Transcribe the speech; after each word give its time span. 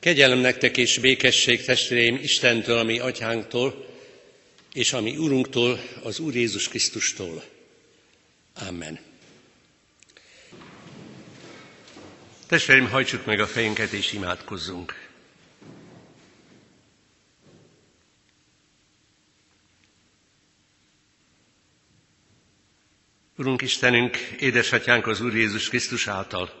Kegyelem 0.00 0.38
nektek 0.38 0.76
és 0.76 0.98
békesség, 0.98 1.64
testvéreim, 1.64 2.14
Istentől, 2.14 2.78
ami 2.78 2.98
atyánktól, 2.98 3.86
és 4.72 4.92
ami 4.92 5.16
Urunktól, 5.16 5.80
az 6.02 6.18
Úr 6.18 6.34
Jézus 6.34 6.68
Krisztustól. 6.68 7.44
Amen. 8.68 8.98
Testvéreim, 12.46 12.88
hajtsuk 12.88 13.24
meg 13.24 13.40
a 13.40 13.46
fejünket 13.46 13.92
és 13.92 14.12
imádkozzunk. 14.12 15.08
Urunk 23.36 23.62
Istenünk, 23.62 24.16
édesatyánk 24.16 25.06
az 25.06 25.20
Úr 25.20 25.36
Jézus 25.36 25.68
Krisztus 25.68 26.06
által, 26.06 26.59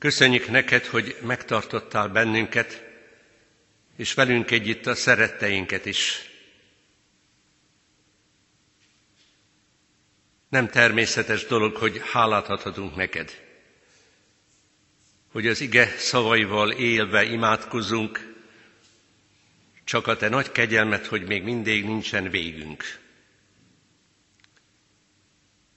köszönjük 0.00 0.48
neked, 0.50 0.84
hogy 0.86 1.16
megtartottál 1.22 2.08
bennünket, 2.08 2.84
és 3.96 4.14
velünk 4.14 4.50
együtt 4.50 4.86
a 4.86 4.94
szeretteinket 4.94 5.86
is. 5.86 6.30
Nem 10.48 10.68
természetes 10.68 11.46
dolog, 11.46 11.76
hogy 11.76 12.00
hálát 12.12 12.48
adhatunk 12.48 12.96
neked, 12.96 13.30
hogy 15.32 15.46
az 15.46 15.60
ige 15.60 15.86
szavaival 15.98 16.70
élve 16.70 17.24
imádkozunk, 17.24 18.34
csak 19.84 20.06
a 20.06 20.16
te 20.16 20.28
nagy 20.28 20.52
kegyelmet, 20.52 21.06
hogy 21.06 21.22
még 21.26 21.42
mindig 21.42 21.84
nincsen 21.84 22.30
végünk. 22.30 22.98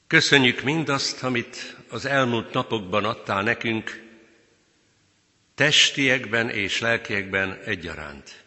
Köszönjük 0.08 0.62
mindazt, 0.62 1.24
amit 1.24 1.76
az 1.90 2.06
elmúlt 2.06 2.54
napokban 2.54 3.06
adtál 3.06 3.44
nekünk, 3.44 4.03
testiekben 5.56 6.50
és 6.50 6.80
lelkiekben 6.80 7.60
egyaránt. 7.66 8.44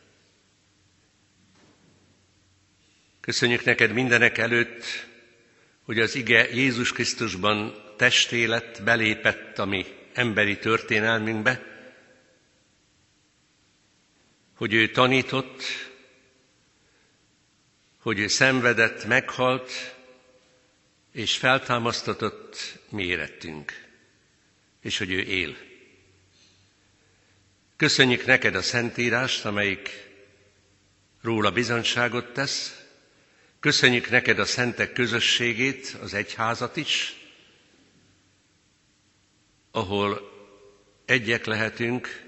Köszönjük 3.21 3.65
neked 3.65 3.93
mindenek 3.93 4.39
előtt, 4.39 4.85
hogy 5.83 6.01
az 6.01 6.15
ige 6.15 6.49
Jézus 6.55 6.93
Krisztusban 6.93 7.85
testé 7.97 8.45
lett, 8.45 8.83
belépett 8.83 9.59
a 9.59 9.65
mi 9.65 9.87
emberi 10.13 10.59
történelmünkbe, 10.59 11.63
hogy 14.57 14.75
ő 14.75 14.91
tanított, 14.91 15.63
hogy 17.99 18.19
ő 18.19 18.27
szenvedett, 18.27 19.05
meghalt, 19.05 19.97
és 21.13 21.37
feltámasztatott 21.37 22.79
mérettünk, 22.89 23.73
és 24.81 24.99
hogy 24.99 25.13
ő 25.13 25.21
él. 25.21 25.57
Köszönjük 27.77 28.27
neked 28.27 28.55
a 28.55 28.63
Szentírást, 28.63 29.45
amelyik 29.45 30.09
róla 31.23 31.51
bizonyságot 31.51 32.33
tesz, 32.33 32.85
köszönjük 33.61 34.11
neked 34.11 34.39
a 34.39 34.45
szentek 34.45 34.93
közösségét, 34.93 35.97
az 36.03 36.15
egyházat 36.15 36.77
is, 36.77 37.17
ahol 39.71 40.21
egyek 41.05 41.45
lehetünk 41.45 42.25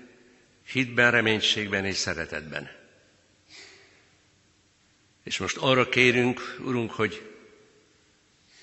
hitben, 0.66 1.10
reménységben 1.10 1.84
és 1.84 1.96
szeretetben. 1.96 2.70
És 5.24 5.38
most 5.38 5.56
arra 5.56 5.88
kérünk, 5.88 6.56
Urunk, 6.64 6.90
hogy 6.90 7.30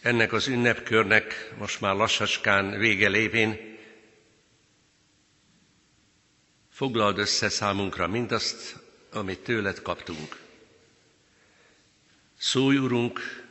ennek 0.02 0.34
az 0.34 0.48
ünnepkörnek 0.48 1.52
most 1.58 1.82
már 1.82 1.96
lassacskán 1.96 2.78
vége 2.78 3.08
lévén 3.08 3.75
foglald 6.76 7.18
össze 7.18 7.50
számunkra 7.50 8.08
mindazt, 8.08 8.76
amit 9.12 9.40
tőled 9.40 9.82
kaptunk. 9.82 10.38
Szólj, 12.38 12.78
Urunk, 12.78 13.46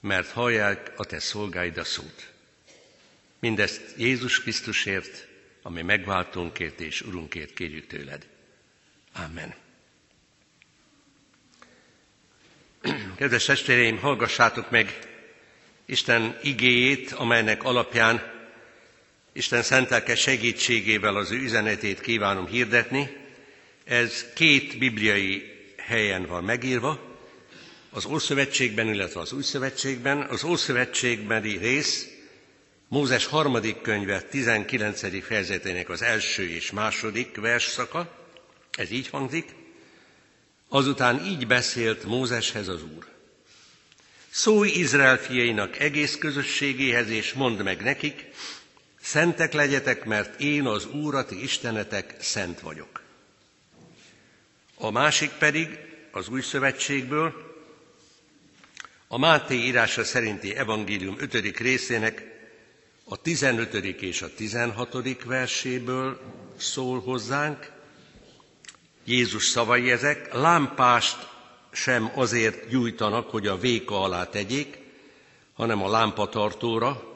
mert 0.00 0.30
hallják 0.30 0.92
a 0.96 1.04
Te 1.04 1.18
szolgáid 1.18 1.76
a 1.76 1.84
szót. 1.84 2.32
Mindezt 3.38 3.94
Jézus 3.96 4.40
Krisztusért, 4.42 5.26
ami 5.62 5.82
megváltónkért 5.82 6.80
és 6.80 7.00
Urunkért 7.00 7.54
kérjük 7.54 7.86
tőled. 7.86 8.26
Amen. 9.12 9.54
Kedves 13.16 13.44
testvéreim, 13.44 13.98
hallgassátok 13.98 14.70
meg 14.70 14.98
Isten 15.84 16.38
igéjét, 16.42 17.12
amelynek 17.12 17.62
alapján 17.64 18.37
Isten 19.38 19.62
szentelke 19.62 20.14
segítségével 20.14 21.16
az 21.16 21.30
ő 21.30 21.36
üzenetét 21.36 22.00
kívánom 22.00 22.46
hirdetni. 22.46 23.16
Ez 23.84 24.24
két 24.34 24.78
bibliai 24.78 25.42
helyen 25.76 26.26
van 26.26 26.44
megírva, 26.44 27.16
az 27.90 28.04
Ószövetségben, 28.04 28.88
illetve 28.88 29.20
az 29.20 29.32
Új. 29.32 29.42
Az 30.28 30.44
Ószövetségbeni 30.44 31.56
rész 31.56 32.06
Mózes 32.88 33.26
harmadik 33.26 33.80
könyve 33.80 34.20
19. 34.20 35.24
fejezetének 35.24 35.88
az 35.88 36.02
első 36.02 36.48
és 36.48 36.70
második 36.70 37.36
versszaka, 37.36 38.26
ez 38.78 38.90
így 38.90 39.08
hangzik, 39.08 39.54
azután 40.68 41.24
így 41.26 41.46
beszélt 41.46 42.04
Mózeshez 42.04 42.68
az 42.68 42.82
Úr. 42.82 43.06
Szólj 44.30 44.70
Izrael 44.70 45.16
fiainak 45.18 45.78
egész 45.78 46.16
közösségéhez, 46.16 47.08
és 47.10 47.32
mondd 47.32 47.62
meg 47.62 47.82
nekik, 47.82 48.26
szentek 49.08 49.52
legyetek, 49.52 50.04
mert 50.04 50.40
én 50.40 50.66
az 50.66 50.86
Úr, 50.86 51.14
a 51.14 51.24
ti 51.24 51.42
Istenetek, 51.42 52.14
szent 52.20 52.60
vagyok. 52.60 53.02
A 54.74 54.90
másik 54.90 55.30
pedig 55.30 55.78
az 56.12 56.28
új 56.28 56.40
szövetségből, 56.40 57.32
a 59.08 59.18
Máté 59.18 59.54
írása 59.54 60.04
szerinti 60.04 60.54
evangélium 60.54 61.16
5. 61.18 61.58
részének 61.58 62.24
a 63.04 63.16
15. 63.16 63.74
és 63.74 64.22
a 64.22 64.34
16. 64.34 65.24
verséből 65.24 66.20
szól 66.56 67.00
hozzánk. 67.00 67.72
Jézus 69.04 69.44
szavai 69.44 69.90
ezek, 69.90 70.32
lámpást 70.32 71.28
sem 71.72 72.10
azért 72.14 72.68
gyújtanak, 72.68 73.30
hogy 73.30 73.46
a 73.46 73.58
véka 73.58 74.02
alá 74.02 74.24
tegyék, 74.24 74.78
hanem 75.52 75.82
a 75.82 75.90
lámpatartóra, 75.90 77.08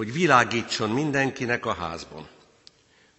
hogy 0.00 0.12
világítson 0.12 0.90
mindenkinek 0.90 1.66
a 1.66 1.74
házban. 1.74 2.28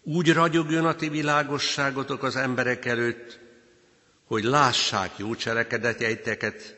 Úgy 0.03 0.34
ragyogjon 0.34 0.86
a 0.86 0.96
ti 0.96 1.09
világosságotok 1.09 2.24
az 2.24 2.36
emberek 2.36 2.86
előtt, 2.86 3.40
hogy 4.25 4.44
lássák 4.44 5.12
jó 5.18 5.36
cselekedetjeiteket, 5.36 6.75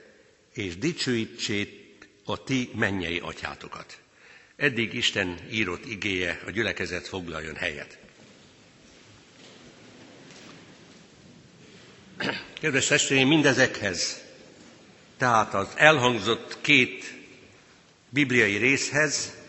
és 0.53 0.77
dicsőítsék 0.77 1.97
a 2.25 2.43
ti 2.43 2.69
mennyei 2.75 3.19
atyátokat. 3.19 3.97
Eddig 4.55 4.93
Isten 4.93 5.39
írott 5.51 5.85
igéje 5.85 6.41
a 6.45 6.49
gyülekezet 6.51 7.07
foglaljon 7.07 7.55
helyet. 7.55 7.97
Kedves 12.61 12.87
testvéreim, 12.87 13.27
mindezekhez, 13.27 14.21
tehát 15.17 15.53
az 15.53 15.67
elhangzott 15.75 16.57
két 16.61 17.13
bibliai 18.09 18.57
részhez, 18.57 19.41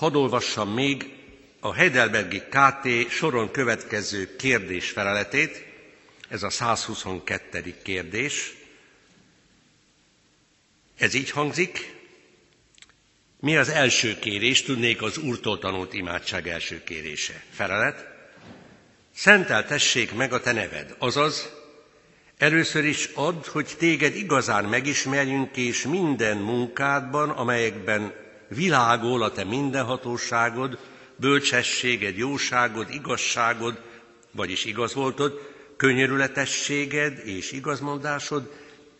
hadd 0.00 0.14
olvassam 0.14 0.68
még 0.72 1.12
a 1.60 1.74
Heidelbergi 1.74 2.40
KT 2.40 3.10
soron 3.10 3.50
következő 3.50 4.36
kérdés 4.36 4.90
feleletét, 4.90 5.64
ez 6.28 6.42
a 6.42 6.50
122. 6.50 7.74
kérdés. 7.82 8.54
Ez 10.98 11.14
így 11.14 11.30
hangzik, 11.30 11.94
mi 13.40 13.56
az 13.56 13.68
első 13.68 14.18
kérés, 14.18 14.62
tudnék 14.62 15.02
az 15.02 15.18
Úrtól 15.18 15.58
tanult 15.58 15.94
imádság 15.94 16.48
első 16.48 16.84
kérése. 16.84 17.42
Felelet, 17.50 18.06
szenteltessék 19.14 20.12
meg 20.14 20.32
a 20.32 20.40
te 20.40 20.52
neved, 20.52 20.94
azaz 20.98 21.50
először 22.38 22.84
is 22.84 23.08
add, 23.14 23.46
hogy 23.48 23.74
téged 23.78 24.14
igazán 24.16 24.64
megismerjünk, 24.64 25.56
és 25.56 25.82
minden 25.82 26.36
munkádban, 26.36 27.30
amelyekben 27.30 28.28
világol 28.50 29.22
a 29.22 29.32
te 29.32 29.44
mindenhatóságod, 29.44 30.78
bölcsességed, 31.16 32.16
jóságod, 32.16 32.90
igazságod, 32.90 33.80
vagyis 34.30 34.64
igaz 34.64 34.94
voltod, 34.94 35.48
könyörületességed 35.76 37.18
és 37.24 37.52
igazmondásod, 37.52 38.52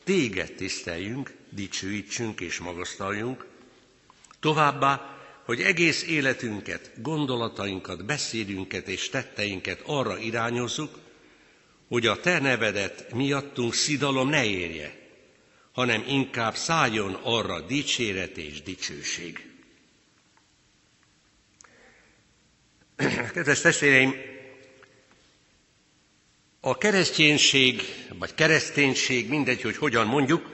téged 0.04 0.52
tiszteljünk, 0.52 1.32
dicsőítsünk 1.50 2.40
és 2.40 2.58
magasztaljunk, 2.58 3.46
továbbá 4.40 5.18
hogy 5.44 5.60
egész 5.60 6.02
életünket, 6.02 6.90
gondolatainkat, 6.96 8.04
beszédünket 8.04 8.88
és 8.88 9.08
tetteinket 9.08 9.82
arra 9.86 10.18
irányozzuk, 10.18 10.98
hogy 11.88 12.06
a 12.06 12.20
Te 12.20 12.38
nevedet 12.38 13.12
miattunk 13.14 13.74
szidalom 13.74 14.28
ne 14.28 14.44
érje, 14.44 14.99
hanem 15.72 16.04
inkább 16.06 16.54
szálljon 16.54 17.14
arra 17.22 17.60
dicséret 17.60 18.36
és 18.36 18.62
dicsőség. 18.62 19.48
Kedves 23.34 23.60
testvéreim, 23.60 24.14
a 26.60 26.78
kereszténység, 26.78 27.82
vagy 28.18 28.34
kereszténység, 28.34 29.28
mindegy, 29.28 29.62
hogy 29.62 29.76
hogyan 29.76 30.06
mondjuk, 30.06 30.50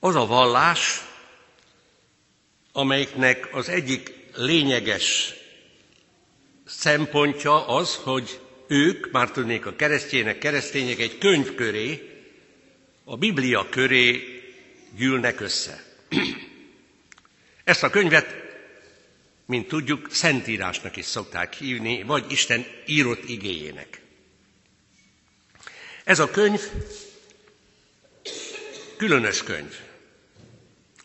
az 0.00 0.14
a 0.14 0.26
vallás, 0.26 1.00
amelyiknek 2.72 3.54
az 3.54 3.68
egyik 3.68 4.12
lényeges 4.34 5.34
szempontja 6.64 7.66
az, 7.66 7.94
hogy 7.94 8.40
ők, 8.68 9.10
már 9.10 9.30
tudnék 9.30 9.66
a 9.66 9.76
keresztjének, 9.76 10.38
keresztények 10.38 10.98
egy 10.98 11.18
könyv 11.18 11.54
köré, 11.54 12.13
a 13.04 13.16
Biblia 13.16 13.68
köré 13.68 14.22
gyűlnek 14.96 15.40
össze. 15.40 15.84
Ezt 17.64 17.82
a 17.82 17.90
könyvet, 17.90 18.34
mint 19.46 19.68
tudjuk, 19.68 20.06
szentírásnak 20.10 20.96
is 20.96 21.04
szokták 21.04 21.54
hívni, 21.54 22.02
vagy 22.02 22.24
Isten 22.32 22.66
írott 22.86 23.28
igéjének. 23.28 24.00
Ez 26.04 26.18
a 26.18 26.30
könyv 26.30 26.60
különös 28.96 29.42
könyv. 29.42 29.74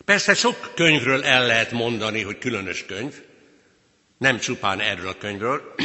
Persze 0.06 0.34
sok 0.34 0.72
könyvről 0.76 1.24
el 1.24 1.46
lehet 1.46 1.72
mondani, 1.72 2.22
hogy 2.22 2.38
különös 2.38 2.86
könyv, 2.86 3.14
nem 4.18 4.40
csupán 4.40 4.80
erről 4.80 5.08
a 5.08 5.18
könyvről. 5.18 5.76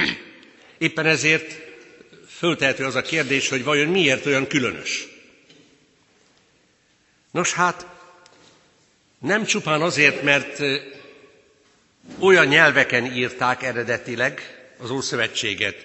Éppen 0.78 1.06
ezért 1.06 1.62
föltehető 2.28 2.84
az 2.84 2.94
a 2.94 3.02
kérdés, 3.02 3.48
hogy 3.48 3.64
vajon 3.64 3.88
miért 3.88 4.26
olyan 4.26 4.46
különös. 4.46 5.13
Nos 7.34 7.52
hát, 7.52 7.86
nem 9.18 9.44
csupán 9.44 9.82
azért, 9.82 10.22
mert 10.22 10.58
olyan 12.18 12.46
nyelveken 12.46 13.04
írták 13.04 13.62
eredetileg 13.62 14.64
az 14.78 14.90
Ószövetséget, 14.90 15.76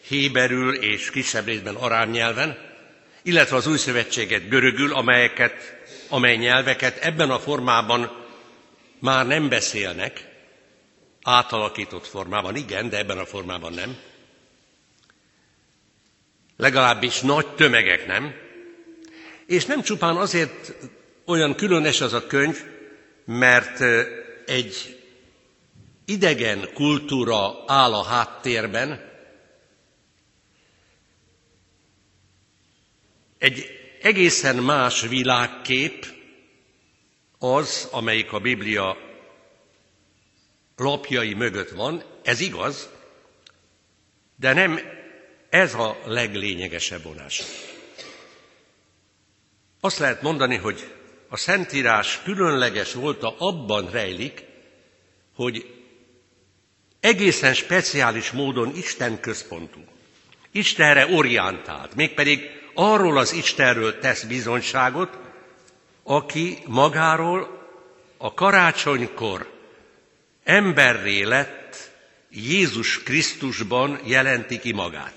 héberül 0.00 0.74
és 0.74 1.10
kisebb 1.10 1.46
részben 1.46 1.74
arám 1.74 2.10
nyelven, 2.10 2.58
illetve 3.22 3.56
az 3.56 3.66
új 3.66 3.76
szövetséget 3.76 4.48
görögül, 4.48 4.92
amelyeket, 4.92 5.76
amely 6.08 6.36
nyelveket 6.36 6.96
ebben 6.96 7.30
a 7.30 7.38
formában 7.38 8.26
már 8.98 9.26
nem 9.26 9.48
beszélnek, 9.48 10.28
átalakított 11.22 12.06
formában 12.06 12.56
igen, 12.56 12.88
de 12.88 12.98
ebben 12.98 13.18
a 13.18 13.26
formában 13.26 13.72
nem. 13.72 13.96
Legalábbis 16.56 17.20
nagy 17.20 17.46
tömegek 17.54 18.06
nem. 18.06 18.34
És 19.46 19.64
nem 19.64 19.82
csupán 19.82 20.16
azért 20.16 20.72
olyan 21.28 21.54
különös 21.54 22.00
az 22.00 22.12
a 22.12 22.26
könyv, 22.26 22.56
mert 23.24 23.80
egy 24.46 24.98
idegen 26.04 26.68
kultúra 26.74 27.64
áll 27.66 27.94
a 27.94 28.02
háttérben, 28.02 29.08
Egy 33.38 33.66
egészen 34.02 34.56
más 34.56 35.00
világkép 35.00 36.06
az, 37.38 37.88
amelyik 37.92 38.32
a 38.32 38.38
Biblia 38.40 38.96
lapjai 40.76 41.34
mögött 41.34 41.70
van, 41.70 42.02
ez 42.22 42.40
igaz, 42.40 42.90
de 44.36 44.52
nem 44.52 44.80
ez 45.50 45.74
a 45.74 45.98
leglényegesebb 46.04 47.02
vonás. 47.02 47.42
Azt 49.80 49.98
lehet 49.98 50.22
mondani, 50.22 50.56
hogy 50.56 50.94
a 51.28 51.36
Szentírás 51.36 52.20
különleges 52.24 52.92
volt, 52.92 53.22
abban 53.22 53.90
rejlik, 53.90 54.44
hogy 55.34 55.74
egészen 57.00 57.54
speciális 57.54 58.30
módon 58.30 58.76
Isten 58.76 59.20
központú, 59.20 59.84
Istenre 60.50 61.06
orientált, 61.06 61.94
mégpedig 61.94 62.50
arról 62.74 63.18
az 63.18 63.32
Istenről 63.32 63.98
tesz 63.98 64.22
bizonyságot, 64.22 65.18
aki 66.02 66.58
magáról 66.66 67.66
a 68.16 68.34
karácsonykor 68.34 69.52
emberré 70.44 71.22
lett 71.22 71.90
Jézus 72.30 73.02
Krisztusban 73.02 74.00
jelenti 74.04 74.58
ki 74.58 74.72
magát. 74.72 75.14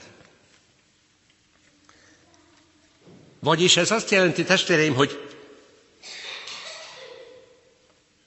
Vagyis 3.40 3.78
ez 3.78 3.92
azt 3.92 4.12
jelenti, 4.12 4.44
testvéreim, 4.44 4.94
hogy 4.94 5.31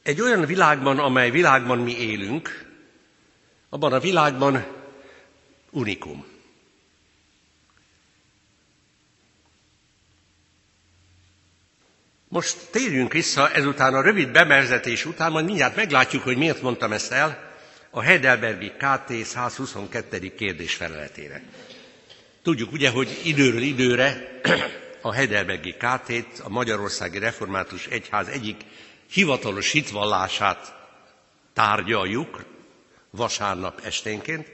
egy 0.05 0.21
olyan 0.21 0.47
világban, 0.47 0.99
amely 0.99 1.31
világban 1.31 1.79
mi 1.79 1.99
élünk, 1.99 2.65
abban 3.69 3.93
a 3.93 4.01
világban 4.01 4.67
unikum. 5.71 6.25
Most 12.29 12.57
térjünk 12.71 13.13
vissza 13.13 13.51
ezután 13.51 13.95
a 13.95 14.01
rövid 14.03 14.31
bemerzetés 14.31 15.05
után, 15.05 15.33
majd 15.33 15.45
mindjárt 15.45 15.77
meglátjuk, 15.77 16.23
hogy 16.23 16.37
miért 16.37 16.63
mondtam 16.63 16.93
ezt 16.93 17.13
el, 17.13 17.53
a 17.91 18.01
Heidelbergi 18.01 18.71
KT 18.71 19.25
122. 19.25 20.35
kérdés 20.35 20.75
feleletére. 20.75 21.43
Tudjuk 22.43 22.73
ugye, 22.73 22.91
hogy 22.91 23.21
időről 23.25 23.63
időre 23.63 24.39
a 25.03 25.13
Heidelbergi 25.13 25.73
KT-t, 25.73 26.39
a 26.43 26.49
Magyarországi 26.49 27.19
Református 27.19 27.87
Egyház 27.87 28.29
egyik 28.29 28.61
hivatalos 29.15 29.71
hitvallását 29.71 30.75
tárgyaljuk 31.53 32.45
vasárnap 33.11 33.81
esténként, 33.85 34.49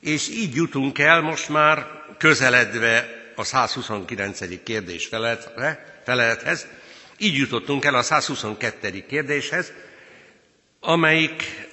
és 0.00 0.28
így 0.28 0.54
jutunk 0.54 0.98
el 0.98 1.20
most 1.20 1.48
már 1.48 1.86
közeledve 2.18 3.08
a 3.36 3.44
129. 3.44 4.62
kérdés 4.62 5.08
felelethez, 6.04 6.66
így 7.18 7.34
jutottunk 7.36 7.84
el 7.84 7.94
a 7.94 8.02
122. 8.02 9.06
kérdéshez, 9.06 9.72
amelyik 10.80 11.68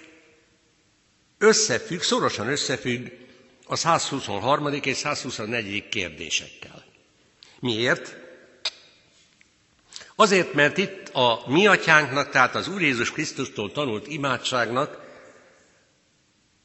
összefügg, 1.37 2.01
szorosan 2.01 2.47
összefügg 2.47 3.07
a 3.67 3.75
123. 3.75 4.73
és 4.73 4.97
124. 4.97 5.89
kérdésekkel. 5.89 6.83
Miért? 7.59 8.17
Azért, 10.19 10.53
mert 10.53 10.77
itt 10.77 11.09
a 11.09 11.43
mi 11.47 11.67
atyánknak, 11.67 12.29
tehát 12.29 12.55
az 12.55 12.67
Úr 12.67 12.81
Jézus 12.81 13.11
Krisztustól 13.11 13.71
tanult 13.71 14.07
imádságnak 14.07 14.99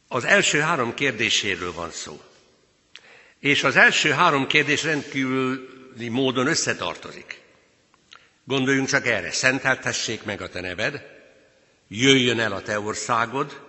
az 0.08 0.24
első 0.24 0.60
három 0.60 0.94
kérdéséről 0.94 1.72
van 1.72 1.90
szó. 1.90 2.20
És 3.38 3.64
az 3.64 3.76
első 3.76 4.10
három 4.10 4.46
kérdés 4.46 4.82
rendkívüli 4.82 6.08
módon 6.08 6.46
összetartozik. 6.46 7.40
Gondoljunk 8.44 8.88
csak 8.88 9.06
erre, 9.06 9.30
szenteltessék 9.30 10.22
meg 10.22 10.40
a 10.40 10.48
te 10.48 10.60
neved, 10.60 11.02
jöjjön 11.88 12.40
el 12.40 12.52
a 12.52 12.62
te 12.62 12.80
országod, 12.80 13.60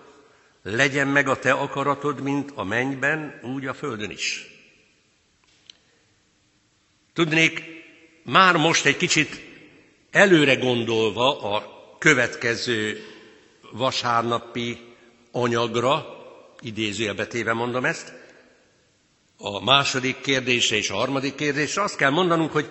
legyen 0.63 1.07
meg 1.07 1.27
a 1.27 1.39
te 1.39 1.51
akaratod, 1.51 2.21
mint 2.21 2.51
a 2.55 2.63
mennyben, 2.63 3.39
úgy 3.43 3.65
a 3.65 3.73
földön 3.73 4.09
is. 4.09 4.45
Tudnék, 7.13 7.63
már 8.23 8.55
most 8.55 8.85
egy 8.85 8.97
kicsit 8.97 9.44
előre 10.15 10.55
gondolva 10.55 11.39
a 11.55 11.63
következő 11.99 13.03
vasárnapi 13.71 14.79
anyagra, 15.31 16.05
idézőjelbetéve 16.59 17.53
mondom 17.53 17.85
ezt, 17.85 18.13
a 19.37 19.63
második 19.63 20.21
kérdése 20.21 20.75
és 20.75 20.89
a 20.89 20.95
harmadik 20.95 21.35
kérdésre 21.35 21.81
azt 21.81 21.95
kell 21.95 22.09
mondanunk, 22.09 22.51
hogy 22.51 22.69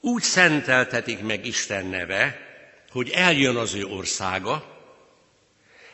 úgy 0.00 0.22
szenteltetik 0.22 1.22
meg 1.22 1.46
Isten 1.46 1.86
neve, 1.86 2.36
hogy 2.90 3.10
eljön 3.10 3.56
az 3.56 3.74
ő 3.74 3.84
országa, 3.84 4.64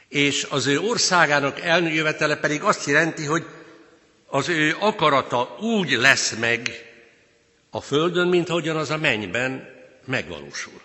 és 0.09 0.47
az 0.51 0.67
ő 0.67 0.81
országának 0.81 1.61
eljövetele 1.61 2.37
pedig 2.37 2.63
azt 2.63 2.87
jelenti, 2.87 3.25
hogy 3.25 3.45
az 4.27 4.49
ő 4.49 4.77
akarata 4.81 5.57
úgy 5.61 5.91
lesz 5.91 6.37
meg 6.37 6.69
a 7.71 7.81
földön, 7.81 8.29
mint 8.29 8.49
ahogyan 8.49 8.77
az 8.77 8.91
a 8.91 8.97
mennyben 8.99 9.75
megvalósul. 10.07 10.81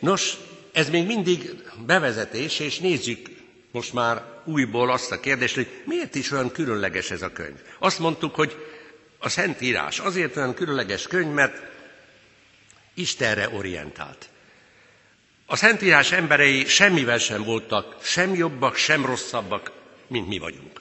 Nos, 0.00 0.36
ez 0.72 0.90
még 0.90 1.06
mindig 1.06 1.50
bevezetés, 1.86 2.58
és 2.58 2.78
nézzük 2.78 3.28
most 3.70 3.92
már 3.92 4.22
újból 4.44 4.90
azt 4.90 5.12
a 5.12 5.20
kérdést, 5.20 5.54
hogy 5.54 5.82
miért 5.84 6.14
is 6.14 6.30
olyan 6.30 6.52
különleges 6.52 7.10
ez 7.10 7.22
a 7.22 7.32
könyv. 7.32 7.60
Azt 7.78 7.98
mondtuk, 7.98 8.34
hogy 8.34 8.56
a 9.18 9.28
Szentírás 9.28 9.98
azért 9.98 10.36
olyan 10.36 10.54
különleges 10.54 11.06
könyv, 11.06 11.32
mert 11.32 11.62
Istenre 12.94 13.48
orientált. 13.48 14.28
A 15.46 15.56
Szentírás 15.56 16.12
emberei 16.12 16.64
semmivel 16.66 17.18
sem 17.18 17.42
voltak 17.42 17.96
sem 18.02 18.34
jobbak, 18.34 18.76
sem 18.76 19.06
rosszabbak, 19.06 19.72
mint 20.06 20.28
mi 20.28 20.38
vagyunk. 20.38 20.80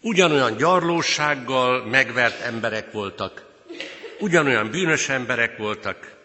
Ugyanolyan 0.00 0.56
gyarlósággal 0.56 1.84
megvert 1.84 2.40
emberek 2.40 2.92
voltak, 2.92 3.49
ugyanolyan 4.20 4.70
bűnös 4.70 5.08
emberek 5.08 5.56
voltak. 5.56 6.16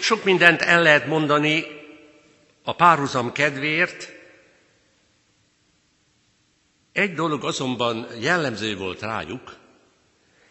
Sok 0.00 0.24
mindent 0.24 0.62
el 0.62 0.82
lehet 0.82 1.06
mondani 1.06 1.64
a 2.62 2.74
párhuzam 2.74 3.32
kedvéért. 3.32 4.12
Egy 6.92 7.14
dolog 7.14 7.44
azonban 7.44 8.06
jellemző 8.20 8.76
volt 8.76 9.00
rájuk, 9.00 9.56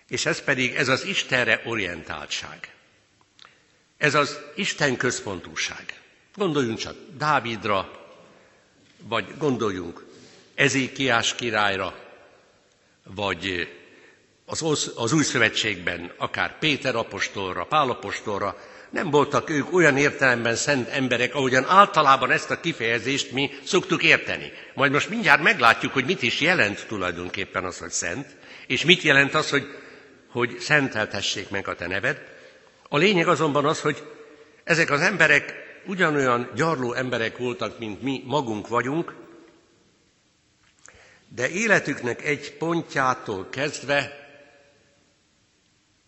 és 0.07 0.25
ez 0.25 0.41
pedig 0.43 0.75
ez 0.75 0.87
az 0.87 1.05
Istenre 1.05 1.61
orientáltság. 1.65 2.73
Ez 3.97 4.15
az 4.15 4.39
Isten 4.55 4.97
központúság. 4.97 6.01
Gondoljunk 6.35 6.77
csak 6.77 6.95
Dávidra, 7.17 8.05
vagy 9.03 9.37
gondoljunk 9.37 10.05
Ezékiás 10.55 11.35
királyra, 11.35 11.99
vagy 13.03 13.67
az, 14.45 14.91
az 14.95 15.13
új 15.13 15.23
szövetségben 15.23 16.11
akár 16.17 16.59
Péter 16.59 16.95
apostolra, 16.95 17.65
Pál 17.65 17.89
apostolra, 17.89 18.57
nem 18.89 19.09
voltak 19.09 19.49
ők 19.49 19.73
olyan 19.73 19.97
értelemben 19.97 20.55
szent 20.55 20.89
emberek, 20.89 21.35
ahogyan 21.35 21.65
általában 21.65 22.31
ezt 22.31 22.51
a 22.51 22.59
kifejezést 22.59 23.31
mi 23.31 23.51
szoktuk 23.63 24.03
érteni. 24.03 24.51
Majd 24.73 24.91
most 24.91 25.09
mindjárt 25.09 25.41
meglátjuk, 25.41 25.93
hogy 25.93 26.05
mit 26.05 26.21
is 26.21 26.41
jelent 26.41 26.85
tulajdonképpen 26.87 27.63
az, 27.63 27.77
hogy 27.77 27.91
szent, 27.91 28.27
és 28.67 28.85
mit 28.85 29.01
jelent 29.01 29.33
az, 29.33 29.49
hogy, 29.49 29.67
hogy 30.29 30.59
szenteltessék 30.59 31.49
meg 31.49 31.67
a 31.67 31.75
te 31.75 31.87
neved. 31.87 32.21
A 32.89 32.97
lényeg 32.97 33.27
azonban 33.27 33.65
az, 33.65 33.81
hogy 33.81 34.03
ezek 34.63 34.91
az 34.91 35.01
emberek 35.01 35.53
ugyanolyan 35.85 36.51
gyarló 36.55 36.93
emberek 36.93 37.37
voltak, 37.37 37.79
mint 37.79 38.01
mi 38.01 38.23
magunk 38.25 38.67
vagyunk, 38.67 39.13
de 41.35 41.49
életüknek 41.49 42.25
egy 42.25 42.53
pontjától 42.57 43.47
kezdve 43.49 44.24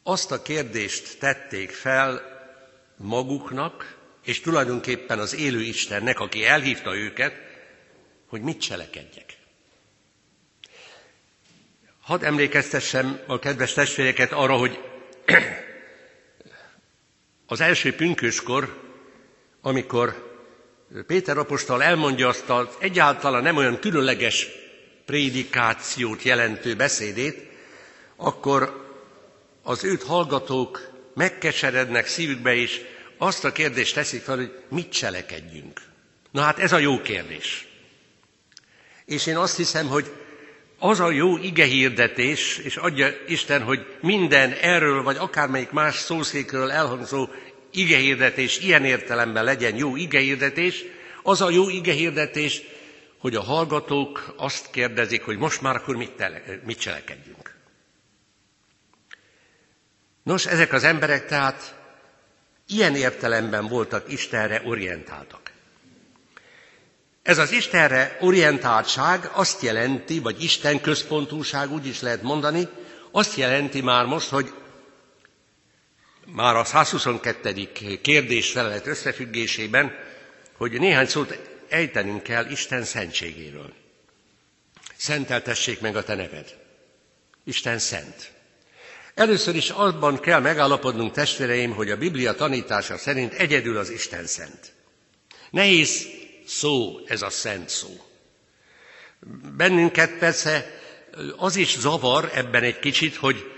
azt 0.09 0.31
a 0.31 0.41
kérdést 0.41 1.19
tették 1.19 1.71
fel 1.71 2.21
maguknak, 2.97 3.95
és 4.23 4.41
tulajdonképpen 4.41 5.19
az 5.19 5.35
élő 5.35 5.61
Istennek, 5.61 6.19
aki 6.19 6.45
elhívta 6.45 6.95
őket, 6.95 7.33
hogy 8.27 8.41
mit 8.41 8.61
cselekedjek. 8.61 9.37
Hadd 12.01 12.23
emlékeztessem 12.23 13.19
a 13.25 13.39
kedves 13.39 13.73
testvéreket 13.73 14.31
arra, 14.31 14.55
hogy 14.57 14.79
az 17.45 17.61
első 17.61 17.95
pünköskor, 17.95 18.81
amikor 19.61 20.37
Péter 21.07 21.37
apostol 21.37 21.83
elmondja 21.83 22.27
azt 22.27 22.49
az 22.49 22.67
egyáltalán 22.79 23.43
nem 23.43 23.57
olyan 23.57 23.79
különleges 23.79 24.47
prédikációt 25.05 26.21
jelentő 26.23 26.75
beszédét, 26.75 27.47
akkor 28.15 28.85
az 29.67 29.83
őt 29.83 30.03
hallgatók 30.03 30.89
megkeserednek 31.13 32.07
szívükbe, 32.07 32.55
és 32.55 32.81
azt 33.17 33.45
a 33.45 33.51
kérdést 33.51 33.93
teszik 33.93 34.21
fel, 34.21 34.35
hogy 34.35 34.51
mit 34.69 34.89
cselekedjünk. 34.91 35.81
Na 36.31 36.41
hát 36.41 36.59
ez 36.59 36.71
a 36.71 36.77
jó 36.77 37.01
kérdés. 37.01 37.67
És 39.05 39.25
én 39.25 39.37
azt 39.37 39.57
hiszem, 39.57 39.87
hogy 39.87 40.11
az 40.79 40.99
a 40.99 41.11
jó 41.11 41.37
igehirdetés, 41.37 42.57
és 42.57 42.75
adja 42.75 43.07
Isten, 43.27 43.61
hogy 43.63 43.85
minden 44.01 44.51
erről, 44.51 45.03
vagy 45.03 45.17
akármelyik 45.17 45.71
más 45.71 45.95
szószékről 45.95 46.71
elhangzó 46.71 47.27
igehirdetés 47.71 48.59
ilyen 48.59 48.85
értelemben 48.85 49.43
legyen 49.43 49.75
jó 49.75 49.95
igehirdetés, 49.95 50.83
az 51.23 51.41
a 51.41 51.49
jó 51.49 51.69
igehirdetés, 51.69 52.61
hogy 53.17 53.35
a 53.35 53.41
hallgatók 53.41 54.33
azt 54.37 54.69
kérdezik, 54.71 55.21
hogy 55.23 55.37
most 55.37 55.61
már 55.61 55.75
akkor 55.75 55.95
mit, 55.95 56.11
tele, 56.11 56.41
mit 56.65 56.79
cselekedjünk. 56.79 57.46
Nos, 60.27 60.45
ezek 60.45 60.73
az 60.73 60.83
emberek 60.83 61.25
tehát 61.27 61.75
ilyen 62.67 62.95
értelemben 62.95 63.67
voltak 63.67 64.11
Istenre 64.11 64.61
orientáltak. 64.65 65.51
Ez 67.23 67.37
az 67.37 67.51
Istenre 67.51 68.17
orientáltság 68.21 69.29
azt 69.33 69.61
jelenti, 69.61 70.19
vagy 70.19 70.43
Isten 70.43 70.81
központúság, 70.81 71.71
úgy 71.71 71.85
is 71.87 72.01
lehet 72.01 72.21
mondani, 72.21 72.67
azt 73.11 73.35
jelenti 73.37 73.81
már 73.81 74.05
most, 74.05 74.29
hogy 74.29 74.53
már 76.25 76.55
a 76.55 76.63
122. 76.63 77.71
kérdés 78.01 78.51
felelet 78.51 78.87
összefüggésében, 78.87 79.91
hogy 80.57 80.79
néhány 80.79 81.07
szót 81.07 81.39
ejtenünk 81.69 82.23
kell 82.23 82.45
Isten 82.49 82.83
szentségéről. 82.83 83.73
Szenteltessék 84.97 85.79
meg 85.81 85.95
a 85.95 86.03
te 86.03 86.15
neved. 86.15 86.55
Isten 87.43 87.77
szent. 87.79 88.35
Először 89.17 89.55
is 89.55 89.69
abban 89.69 90.19
kell 90.19 90.39
megállapodnunk, 90.39 91.11
testvéreim, 91.13 91.71
hogy 91.73 91.91
a 91.91 91.97
Biblia 91.97 92.33
tanítása 92.35 92.97
szerint 92.97 93.33
egyedül 93.33 93.77
az 93.77 93.89
Isten 93.89 94.25
szent. 94.25 94.73
Nehéz 95.49 96.07
szó 96.47 96.99
ez 97.07 97.21
a 97.21 97.29
szent 97.29 97.69
szó. 97.69 97.89
Bennünket 99.57 100.11
persze 100.17 100.79
az 101.37 101.55
is 101.55 101.77
zavar 101.79 102.31
ebben 102.33 102.63
egy 102.63 102.79
kicsit, 102.79 103.15
hogy 103.15 103.51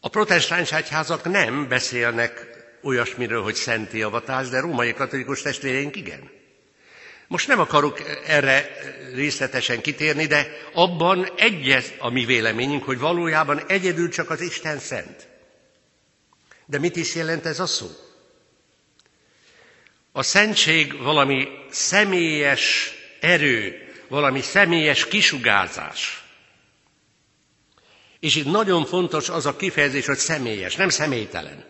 a 0.00 0.08
protestáns 0.08 0.72
egyházak 0.72 1.24
nem 1.24 1.68
beszélnek 1.68 2.46
olyasmiről, 2.82 3.42
hogy 3.42 3.54
szenti 3.54 4.02
avatás, 4.02 4.48
de 4.48 4.60
római 4.60 4.92
katolikus 4.94 5.42
testvéreink 5.42 5.96
igen. 5.96 6.30
Most 7.32 7.46
nem 7.48 7.60
akarok 7.60 8.00
erre 8.26 8.68
részletesen 9.14 9.80
kitérni, 9.80 10.26
de 10.26 10.46
abban 10.72 11.28
egyez 11.36 11.92
a 11.98 12.10
mi 12.10 12.24
véleményünk, 12.24 12.84
hogy 12.84 12.98
valójában 12.98 13.66
egyedül 13.66 14.08
csak 14.10 14.30
az 14.30 14.40
Isten 14.40 14.78
szent. 14.78 15.28
De 16.66 16.78
mit 16.78 16.96
is 16.96 17.14
jelent 17.14 17.46
ez 17.46 17.60
a 17.60 17.66
szó? 17.66 17.86
A 20.12 20.22
szentség 20.22 20.96
valami 21.02 21.48
személyes 21.70 22.92
erő, 23.20 23.88
valami 24.08 24.40
személyes 24.40 25.06
kisugárzás. 25.08 26.22
És 28.20 28.34
itt 28.36 28.46
nagyon 28.50 28.84
fontos 28.84 29.28
az 29.28 29.46
a 29.46 29.56
kifejezés, 29.56 30.06
hogy 30.06 30.16
személyes, 30.18 30.76
nem 30.76 30.88
személytelen. 30.88 31.64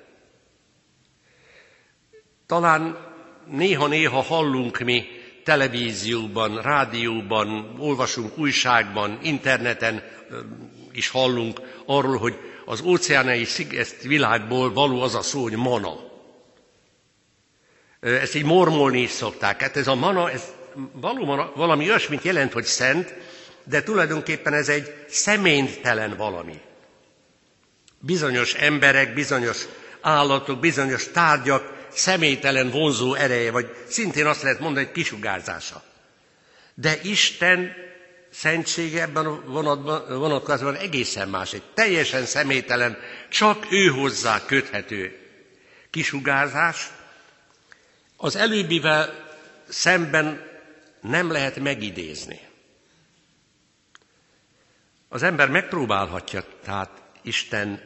Talán 2.46 3.10
néha-néha 3.46 4.22
hallunk 4.22 4.78
mi 4.78 5.20
televízióban, 5.44 6.62
rádióban, 6.62 7.74
olvasunk 7.78 8.38
újságban, 8.38 9.18
interneten 9.22 10.02
is 10.92 11.08
hallunk 11.08 11.60
arról, 11.86 12.16
hogy 12.18 12.34
az 12.64 12.80
óceánai 12.80 13.44
sziget 13.44 14.02
világból 14.02 14.72
való 14.72 15.00
az 15.02 15.14
a 15.14 15.22
szó, 15.22 15.42
hogy 15.42 15.56
mana. 15.56 15.94
Ezt 18.00 18.34
így 18.34 18.44
mormolni 18.44 19.00
is 19.00 19.10
szokták. 19.10 19.60
Hát 19.60 19.76
ez 19.76 19.86
a 19.86 19.94
mana, 19.94 20.30
ez 20.30 20.42
valóban 20.92 21.52
valami 21.54 21.84
olyasmit 21.88 22.22
jelent, 22.22 22.52
hogy 22.52 22.64
szent, 22.64 23.14
de 23.64 23.82
tulajdonképpen 23.82 24.52
ez 24.54 24.68
egy 24.68 24.94
szeménytelen 25.08 26.16
valami. 26.16 26.60
Bizonyos 27.98 28.54
emberek, 28.54 29.14
bizonyos 29.14 29.66
állatok, 30.00 30.58
bizonyos 30.60 31.08
tárgyak 31.10 31.81
személytelen 31.94 32.70
vonzó 32.70 33.14
ereje, 33.14 33.50
vagy 33.50 33.76
szintén 33.88 34.26
azt 34.26 34.42
lehet 34.42 34.58
mondani, 34.60 34.84
hogy 34.84 34.94
kisugárzása. 34.94 35.82
De 36.74 36.98
Isten 37.02 37.74
szentsége 38.30 39.02
ebben 39.02 39.26
a 39.26 39.40
vonatban, 40.18 40.74
egészen 40.74 41.28
más, 41.28 41.52
egy 41.52 41.62
teljesen 41.74 42.24
személytelen, 42.26 42.98
csak 43.28 43.66
ő 43.70 43.86
hozzá 43.86 44.44
köthető 44.46 45.16
kisugárzás. 45.90 46.90
Az 48.16 48.36
előbbivel 48.36 49.28
szemben 49.68 50.50
nem 51.00 51.30
lehet 51.30 51.56
megidézni. 51.58 52.40
Az 55.08 55.22
ember 55.22 55.48
megpróbálhatja 55.50 56.44
tehát 56.64 57.02
Isten 57.22 57.80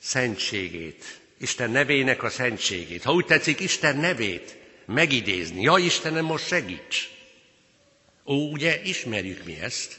szentségét, 0.00 1.19
Isten 1.40 1.70
nevének 1.70 2.22
a 2.22 2.28
szentségét. 2.30 3.02
Ha 3.02 3.12
úgy 3.12 3.24
tetszik, 3.24 3.60
Isten 3.60 3.96
nevét 3.96 4.56
megidézni. 4.86 5.62
Ja, 5.62 5.76
Istenem, 5.78 6.24
most 6.24 6.46
segíts! 6.46 7.08
Ó, 8.26 8.34
ugye 8.52 8.80
ismerjük 8.82 9.44
mi 9.44 9.58
ezt. 9.60 9.96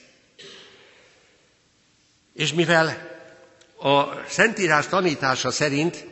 És 2.33 2.53
mivel 2.53 3.09
a 3.79 4.03
Szentírás 4.27 4.87
tanítása 4.87 5.51
szerint 5.51 6.05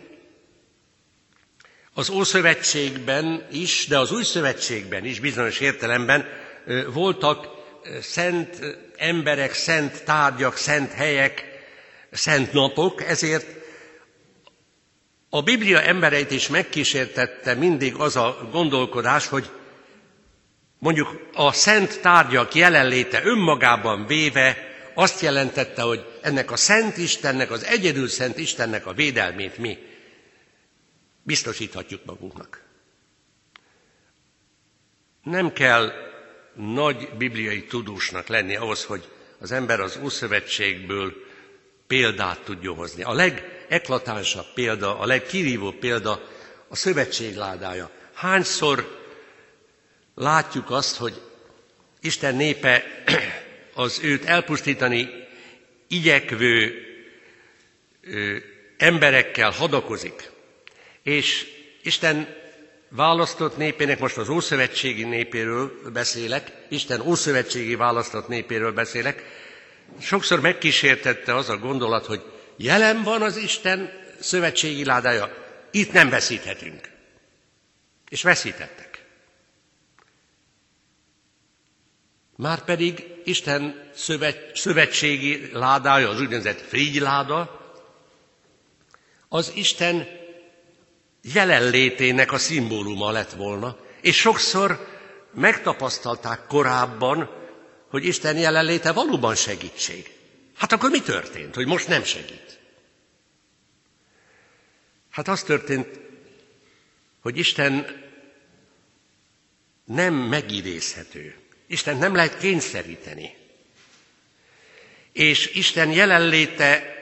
az 1.94 2.10
Ószövetségben 2.10 3.48
is, 3.52 3.86
de 3.88 3.98
az 3.98 4.12
Új 4.12 4.24
Szövetségben 4.24 5.06
is 5.06 5.20
bizonyos 5.20 5.60
értelemben 5.60 6.26
voltak 6.94 7.48
szent 8.02 8.60
emberek, 8.96 9.54
szent 9.54 10.04
tárgyak, 10.04 10.58
szent 10.58 10.92
helyek, 10.92 11.46
szent 12.12 12.54
napok, 12.54 13.04
ezért 13.04 13.59
a 15.30 15.42
Biblia 15.42 15.82
embereit 15.82 16.32
is 16.32 16.48
megkísértette 16.48 17.54
mindig 17.54 17.96
az 17.96 18.16
a 18.16 18.48
gondolkodás, 18.52 19.28
hogy 19.28 19.50
mondjuk 20.80 21.30
a 21.34 21.52
szent 21.52 22.00
tárgyak 22.02 22.56
jelenléte 22.56 23.24
önmagában 23.24 24.06
véve 24.06 24.58
azt 24.94 25.22
jelentette, 25.22 25.82
hogy 25.82 26.06
ennek 26.22 26.52
a 26.52 26.56
szent 26.56 26.98
Istennek, 26.98 27.52
az 27.52 27.64
egyedül 27.64 28.08
szent 28.08 28.38
Istennek 28.38 28.86
a 28.86 28.94
védelmét 28.94 29.58
mi 29.58 29.78
biztosíthatjuk 31.24 32.06
magunknak. 32.06 32.64
Nem 35.24 35.54
kell 35.54 35.92
nagy 36.56 37.10
bibliai 37.18 37.66
tudósnak 37.66 38.28
lenni 38.28 38.56
ahhoz, 38.56 38.86
hogy 38.86 39.08
az 39.40 39.52
ember 39.52 39.80
az 39.80 40.00
Ószövetségből 40.04 41.14
példát 41.88 42.40
tudjon 42.40 42.76
hozni. 42.76 43.04
A 43.04 43.14
legeklatánsabb 43.70 44.46
példa, 44.54 45.00
a 45.00 45.06
legkirívóbb 45.06 45.76
példa 45.76 46.28
a 46.68 46.76
szövetség 46.76 47.36
ládája. 47.36 47.90
Hányszor 48.14 48.98
látjuk 50.16 50.72
azt, 50.72 50.96
hogy 50.98 51.22
Isten 52.02 52.36
népe 52.36 52.84
az 53.74 54.00
őt 54.04 54.26
elpusztítani 54.26 55.10
igyekvő 55.88 56.74
emberekkel 58.78 59.50
hadakozik, 59.52 60.30
és 61.04 61.46
Isten 61.84 62.36
választott 62.90 63.58
népének, 63.58 64.00
most 64.00 64.18
az 64.18 64.30
Ószövetségi 64.30 65.04
népéről 65.04 65.72
beszélek, 65.94 66.52
Isten 66.70 67.02
Ószövetségi 67.02 67.76
választott 67.76 68.28
népéről 68.28 68.72
beszélek, 68.72 69.24
sokszor 70.02 70.40
megkísértette 70.42 71.36
az 71.36 71.50
a 71.50 71.58
gondolat, 71.58 72.06
hogy 72.06 72.22
jelen 72.62 73.04
van 73.04 73.22
az 73.22 73.38
Isten 73.38 73.90
szövetségi 74.20 74.86
ládája, 74.86 75.34
itt 75.72 75.92
nem 75.92 76.10
veszíthetünk. 76.10 76.90
És 78.10 78.24
veszítettek. 78.24 79.06
Márpedig 82.36 83.06
Isten 83.24 83.90
szövet, 83.96 84.56
szövetségi 84.56 85.50
ládája, 85.54 86.10
az 86.10 86.22
úgynevezett 86.22 86.62
frigyláda, 86.62 87.60
az 89.30 89.52
Isten 89.56 90.08
jelenlétének 91.22 92.32
a 92.32 92.38
szimbóluma 92.38 93.12
lett 93.12 93.32
volna, 93.32 93.78
és 94.02 94.18
sokszor 94.18 94.88
megtapasztalták 95.34 96.48
korábban, 96.48 97.30
hogy 97.90 98.06
Isten 98.06 98.38
jelenléte 98.38 98.92
valóban 98.92 99.36
segítség. 99.36 100.19
Hát 100.60 100.72
akkor 100.72 100.90
mi 100.90 101.02
történt, 101.02 101.56
hogy 101.56 101.66
most 101.68 101.88
nem 101.88 102.04
segít? 102.04 102.60
Hát 105.10 105.28
az 105.28 105.44
történt, 105.44 106.00
hogy 107.20 107.38
Isten 107.38 107.86
nem 109.86 110.14
megidézhető. 110.14 111.36
Isten 111.68 111.98
nem 111.98 112.16
lehet 112.16 112.38
kényszeríteni. 112.38 113.36
És 115.12 115.48
Isten 115.54 115.92
jelenléte 115.92 116.94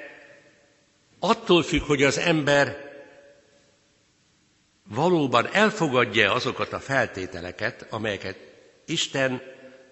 attól 1.20 1.64
függ, 1.64 1.82
hogy 1.82 2.04
az 2.04 2.18
ember 2.18 2.92
valóban 4.84 5.48
elfogadja 5.54 6.34
azokat 6.34 6.74
a 6.74 6.80
feltételeket, 6.80 7.86
amelyeket 7.90 8.38
Isten, 8.86 9.42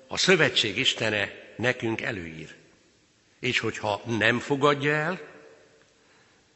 a 0.07 0.17
szövetség 0.17 0.77
Istene 0.77 1.31
nekünk 1.57 2.01
előír. 2.01 2.55
És 3.39 3.59
hogyha 3.59 4.01
nem 4.05 4.39
fogadja 4.39 4.93
el, 4.93 5.19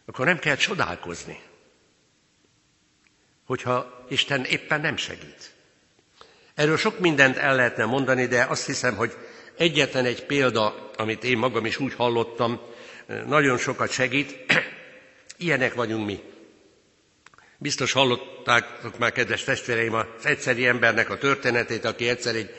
akkor 0.06 0.26
nem 0.26 0.40
kell 0.40 0.56
csodálkozni, 0.56 1.40
hogyha 3.46 4.06
Isten 4.10 4.44
éppen 4.44 4.82
nem 4.82 4.98
segít. 4.98 5.54
Erről 6.56 6.78
sok 6.78 7.00
mindent 7.00 7.38
el 7.38 7.56
lehetne 7.56 7.86
mondani, 7.86 8.26
de 8.26 8.44
azt 8.44 8.66
hiszem, 8.66 8.96
hogy 8.96 9.14
egyetlen 9.58 10.06
egy 10.06 10.26
példa, 10.26 10.92
amit 10.96 11.24
én 11.24 11.38
magam 11.38 11.66
is 11.66 11.80
úgy 11.80 11.94
hallottam, 11.94 12.60
nagyon 13.26 13.58
sokat 13.58 13.92
segít. 13.92 14.38
Ilyenek 15.38 15.74
vagyunk 15.74 16.06
mi. 16.06 16.20
Biztos 17.58 17.92
hallották 17.92 18.66
már, 18.98 19.12
kedves 19.12 19.44
testvéreim, 19.44 19.94
az 19.94 20.06
egyszeri 20.24 20.68
embernek 20.68 21.10
a 21.10 21.18
történetét, 21.18 21.86
aki 21.86 22.10
egyszer 22.10 22.36
egy 22.36 22.50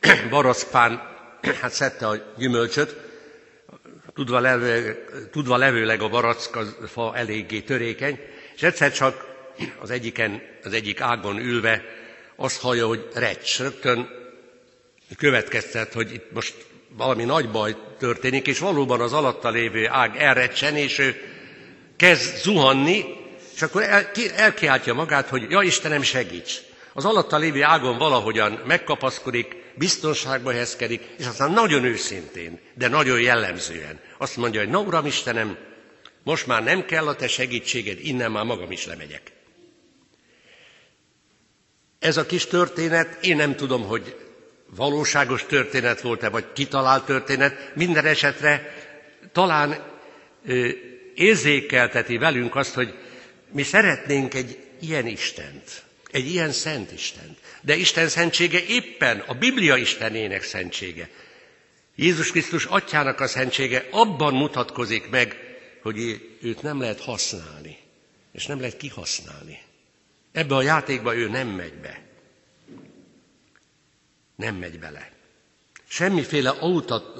barackpán 0.30 1.02
hát 1.60 1.72
szedte 1.72 2.08
a 2.08 2.32
gyümölcsöt, 2.36 3.05
tudva, 4.16 4.38
levő, 4.40 5.04
tudva 5.32 5.56
levőleg 5.56 6.00
a 6.02 6.08
barack 6.08 6.56
az 6.56 6.76
fa 6.92 7.16
eléggé 7.16 7.60
törékeny, 7.60 8.18
és 8.54 8.62
egyszer 8.62 8.92
csak 8.92 9.26
az 9.78 9.90
egyiken, 9.90 10.42
az 10.62 10.72
egyik 10.72 11.00
ágon 11.00 11.38
ülve 11.38 11.82
azt 12.36 12.60
hallja, 12.60 12.86
hogy 12.86 13.06
recs, 13.14 13.58
rögtön 13.58 14.08
következtet, 15.16 15.92
hogy 15.92 16.12
itt 16.12 16.32
most 16.32 16.54
valami 16.88 17.24
nagy 17.24 17.50
baj 17.50 17.76
történik, 17.98 18.46
és 18.46 18.58
valóban 18.58 19.00
az 19.00 19.12
alatta 19.12 19.50
lévő 19.50 19.88
ág 19.88 20.16
elrecsen, 20.16 20.76
és 20.76 20.98
ő 20.98 21.20
kezd 21.96 22.36
zuhanni, 22.36 23.04
és 23.54 23.62
akkor 23.62 23.82
el, 23.82 24.10
elkiáltja 24.36 24.94
magát, 24.94 25.28
hogy 25.28 25.50
ja 25.50 25.62
Istenem 25.62 26.02
segíts! 26.02 26.60
Az 26.96 27.04
alatta 27.04 27.36
lévő 27.36 27.62
ágon 27.62 27.98
valahogyan 27.98 28.52
megkapaszkodik, 28.66 29.56
biztonságba 29.74 30.50
helyezkedik, 30.50 31.02
és 31.18 31.26
aztán 31.26 31.50
nagyon 31.50 31.84
őszintén, 31.84 32.58
de 32.74 32.88
nagyon 32.88 33.20
jellemzően 33.20 34.00
azt 34.18 34.36
mondja, 34.36 34.60
hogy 34.60 34.68
na 34.68 34.78
Uram 34.80 35.06
Istenem, 35.06 35.56
most 36.22 36.46
már 36.46 36.62
nem 36.62 36.84
kell 36.84 37.06
a 37.08 37.14
te 37.16 37.28
segítséged, 37.28 37.98
innen 38.04 38.30
már 38.30 38.44
magam 38.44 38.70
is 38.70 38.86
lemegyek. 38.86 39.32
Ez 41.98 42.16
a 42.16 42.26
kis 42.26 42.46
történet, 42.46 43.24
én 43.24 43.36
nem 43.36 43.56
tudom, 43.56 43.82
hogy 43.82 44.16
valóságos 44.76 45.44
történet 45.46 46.00
volt-e, 46.00 46.28
vagy 46.28 46.52
kitalált 46.52 47.04
történet, 47.06 47.72
minden 47.74 48.04
esetre 48.06 48.74
talán 49.32 49.84
ö, 50.46 50.68
érzékelteti 51.14 52.18
velünk 52.18 52.56
azt, 52.56 52.74
hogy 52.74 52.94
mi 53.52 53.62
szeretnénk 53.62 54.34
egy 54.34 54.58
ilyen 54.80 55.06
Istent, 55.06 55.84
egy 56.10 56.26
ilyen 56.26 56.52
szent 56.52 56.92
Istent. 56.92 57.38
De 57.60 57.76
Isten 57.76 58.08
szentsége 58.08 58.64
éppen 58.64 59.18
a 59.18 59.34
Biblia 59.34 59.76
Istenének 59.76 60.42
szentsége. 60.42 61.10
Jézus 61.94 62.30
Krisztus 62.30 62.64
atyának 62.64 63.20
a 63.20 63.26
szentsége 63.26 63.86
abban 63.90 64.34
mutatkozik 64.34 65.08
meg, 65.10 65.36
hogy 65.82 65.98
őt 66.42 66.62
nem 66.62 66.80
lehet 66.80 67.00
használni, 67.00 67.78
és 68.32 68.46
nem 68.46 68.60
lehet 68.60 68.76
kihasználni. 68.76 69.58
Ebbe 70.32 70.54
a 70.54 70.62
játékba 70.62 71.14
ő 71.14 71.28
nem 71.28 71.48
megy 71.48 71.74
be 71.74 72.06
nem 74.36 74.54
megy 74.54 74.78
bele. 74.78 75.10
Semmiféle 75.88 76.50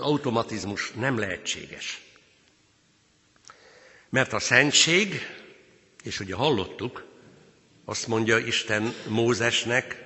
automatizmus 0.00 0.92
nem 0.92 1.18
lehetséges. 1.18 2.00
Mert 4.08 4.32
a 4.32 4.38
szentség, 4.38 5.20
és 6.02 6.20
ugye 6.20 6.34
hallottuk, 6.34 7.04
azt 7.88 8.06
mondja 8.06 8.38
Isten 8.38 8.94
Mózesnek, 9.08 10.04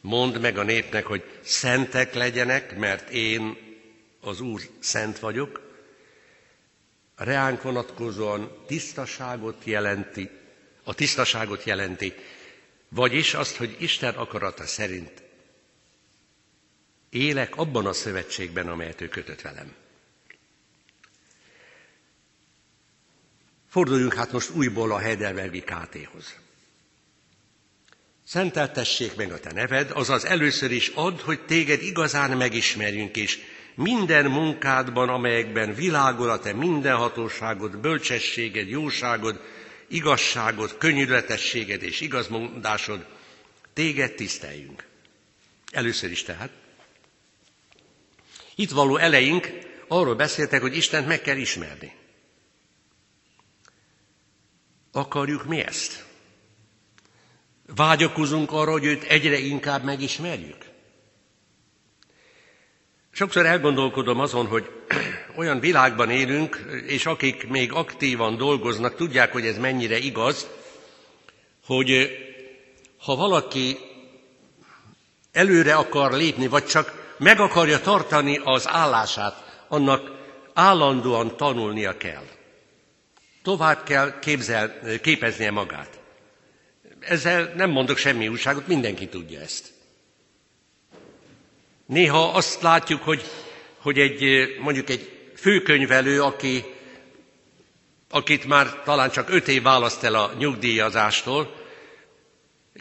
mondd 0.00 0.38
meg 0.40 0.58
a 0.58 0.62
népnek, 0.62 1.06
hogy 1.06 1.24
szentek 1.42 2.14
legyenek, 2.14 2.76
mert 2.78 3.10
én 3.10 3.56
az 4.20 4.40
Úr 4.40 4.60
szent 4.78 5.18
vagyok. 5.18 5.60
A 7.14 7.24
reánk 7.24 7.62
vonatkozóan 7.62 8.64
tisztaságot 8.66 9.64
jelenti, 9.64 10.30
a 10.82 10.94
tisztaságot 10.94 11.64
jelenti, 11.64 12.14
vagyis 12.88 13.34
azt, 13.34 13.56
hogy 13.56 13.76
Isten 13.78 14.14
akarata 14.14 14.66
szerint 14.66 15.22
élek 17.10 17.56
abban 17.56 17.86
a 17.86 17.92
szövetségben, 17.92 18.68
amelyet 18.68 19.00
ő 19.00 19.08
kötött 19.08 19.40
velem. 19.40 19.74
Forduljunk 23.68 24.14
hát 24.14 24.32
most 24.32 24.50
újból 24.50 24.92
a 24.92 24.98
Heidelbergi 24.98 25.60
KT-hoz. 25.60 26.36
Szenteltessék 28.26 29.14
meg 29.16 29.32
a 29.32 29.40
te 29.40 29.52
neved, 29.52 29.90
azaz 29.94 30.24
először 30.24 30.70
is 30.70 30.88
add, 30.94 31.20
hogy 31.20 31.40
téged 31.44 31.82
igazán 31.82 32.36
megismerjünk, 32.36 33.16
és 33.16 33.38
minden 33.74 34.24
munkádban, 34.30 35.08
amelyekben 35.08 35.74
világol 35.74 36.30
a 36.30 36.38
te 36.38 36.52
mindenhatóságod, 36.52 37.78
bölcsességed, 37.78 38.68
jóságod, 38.68 39.40
igazságod, 39.88 40.76
könnyűletességed 40.78 41.82
és 41.82 42.00
igazmondásod, 42.00 43.06
téged 43.72 44.12
tiszteljünk. 44.14 44.84
Először 45.72 46.10
is 46.10 46.22
tehát 46.22 46.50
itt 48.58 48.70
való 48.70 48.96
eleink 48.96 49.48
arról 49.88 50.14
beszéltek, 50.14 50.60
hogy 50.60 50.76
Istent 50.76 51.06
meg 51.06 51.20
kell 51.20 51.36
ismerni. 51.36 51.92
Akarjuk 54.92 55.44
mi 55.44 55.60
ezt? 55.60 56.05
Vágyakozunk 57.74 58.52
arra, 58.52 58.70
hogy 58.70 58.84
őt 58.84 59.02
egyre 59.02 59.38
inkább 59.38 59.84
megismerjük? 59.84 60.64
Sokszor 63.10 63.46
elgondolkodom 63.46 64.20
azon, 64.20 64.46
hogy 64.46 64.70
olyan 65.38 65.60
világban 65.60 66.10
élünk, 66.10 66.64
és 66.86 67.06
akik 67.06 67.48
még 67.48 67.72
aktívan 67.72 68.36
dolgoznak, 68.36 68.94
tudják, 68.94 69.32
hogy 69.32 69.46
ez 69.46 69.58
mennyire 69.58 69.98
igaz, 69.98 70.46
hogy 71.66 72.10
ha 72.98 73.16
valaki 73.16 73.76
előre 75.32 75.74
akar 75.74 76.12
lépni, 76.12 76.46
vagy 76.46 76.64
csak 76.66 77.14
meg 77.18 77.40
akarja 77.40 77.80
tartani 77.80 78.40
az 78.44 78.68
állását, 78.68 79.64
annak 79.68 80.10
állandóan 80.54 81.36
tanulnia 81.36 81.96
kell. 81.96 82.24
Tovább 83.42 83.82
kell 83.82 84.18
képzel, 84.18 84.80
képeznie 85.00 85.50
magát. 85.50 86.00
Ezzel 87.08 87.52
nem 87.56 87.70
mondok 87.70 87.96
semmi 87.96 88.28
újságot, 88.28 88.66
mindenki 88.66 89.08
tudja 89.08 89.40
ezt. 89.40 89.72
Néha 91.86 92.32
azt 92.32 92.62
látjuk, 92.62 93.02
hogy, 93.02 93.22
hogy 93.78 93.98
egy, 93.98 94.48
mondjuk 94.60 94.90
egy 94.90 95.30
főkönyvelő, 95.36 96.22
aki, 96.22 96.64
akit 98.10 98.44
már 98.44 98.82
talán 98.84 99.10
csak 99.10 99.30
öt 99.30 99.48
év 99.48 99.62
választ 99.62 100.02
el 100.02 100.14
a 100.14 100.32
nyugdíjazástól, 100.38 101.54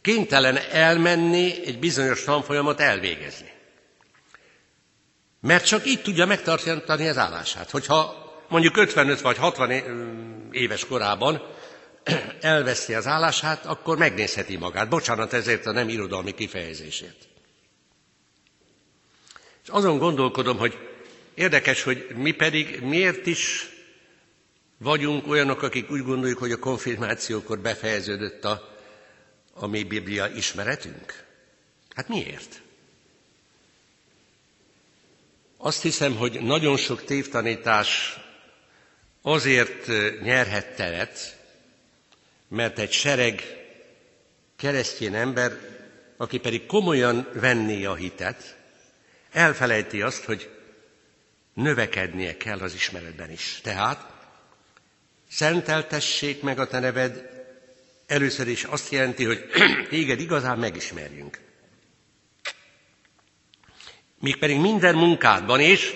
kénytelen 0.01 0.57
elmenni 0.71 1.65
egy 1.65 1.79
bizonyos 1.79 2.23
tanfolyamot 2.23 2.79
elvégezni. 2.79 3.51
Mert 5.41 5.65
csak 5.65 5.87
így 5.87 6.01
tudja 6.01 6.25
megtartani 6.25 7.07
az 7.07 7.17
állását. 7.17 7.69
Hogyha 7.69 8.23
mondjuk 8.49 8.77
55 8.77 9.21
vagy 9.21 9.37
60 9.37 9.71
éves 10.51 10.85
korában 10.85 11.54
elveszi 12.41 12.93
az 12.93 13.07
állását, 13.07 13.65
akkor 13.65 13.97
megnézheti 13.97 14.57
magát. 14.57 14.89
Bocsánat 14.89 15.33
ezért 15.33 15.65
a 15.65 15.71
nem 15.71 15.89
irodalmi 15.89 16.33
kifejezésért. 16.33 17.27
És 19.63 19.69
azon 19.69 19.97
gondolkodom, 19.97 20.57
hogy 20.57 20.77
érdekes, 21.33 21.83
hogy 21.83 22.07
mi 22.15 22.31
pedig 22.31 22.79
miért 22.81 23.25
is 23.25 23.69
vagyunk 24.77 25.27
olyanok, 25.27 25.61
akik 25.61 25.91
úgy 25.91 26.03
gondoljuk, 26.03 26.37
hogy 26.37 26.51
a 26.51 26.59
konfirmációkor 26.59 27.59
befejeződött 27.59 28.45
a, 28.45 28.75
a 29.53 29.67
mi 29.67 29.83
Biblia 29.83 30.27
ismeretünk. 30.27 31.23
Hát 31.95 32.07
miért? 32.07 32.61
Azt 35.57 35.81
hiszem, 35.81 36.15
hogy 36.15 36.41
nagyon 36.41 36.77
sok 36.77 37.03
tévtanítás 37.03 38.17
azért 39.21 39.87
nyerhet 40.21 40.75
teret, 40.75 41.34
mert 42.47 42.79
egy 42.79 42.91
sereg 42.91 43.41
keresztény 44.55 45.15
ember, 45.15 45.57
aki 46.17 46.37
pedig 46.39 46.65
komolyan 46.65 47.27
venné 47.33 47.85
a 47.85 47.95
hitet, 47.95 48.57
elfelejti 49.31 50.01
azt, 50.01 50.23
hogy 50.23 50.49
növekednie 51.53 52.37
kell 52.37 52.59
az 52.59 52.73
ismeretben 52.73 53.31
is. 53.31 53.59
Tehát 53.63 54.13
szenteltessék 55.29 56.41
meg 56.41 56.59
a 56.59 56.67
te 56.67 56.79
neved, 56.79 57.29
először 58.07 58.47
is 58.47 58.63
azt 58.63 58.91
jelenti, 58.91 59.23
hogy 59.23 59.45
téged 59.89 60.19
igazán 60.19 60.59
megismerjünk. 60.59 61.39
Míg 64.19 64.37
pedig 64.37 64.59
minden 64.59 64.95
munkádban 64.95 65.59
és 65.59 65.93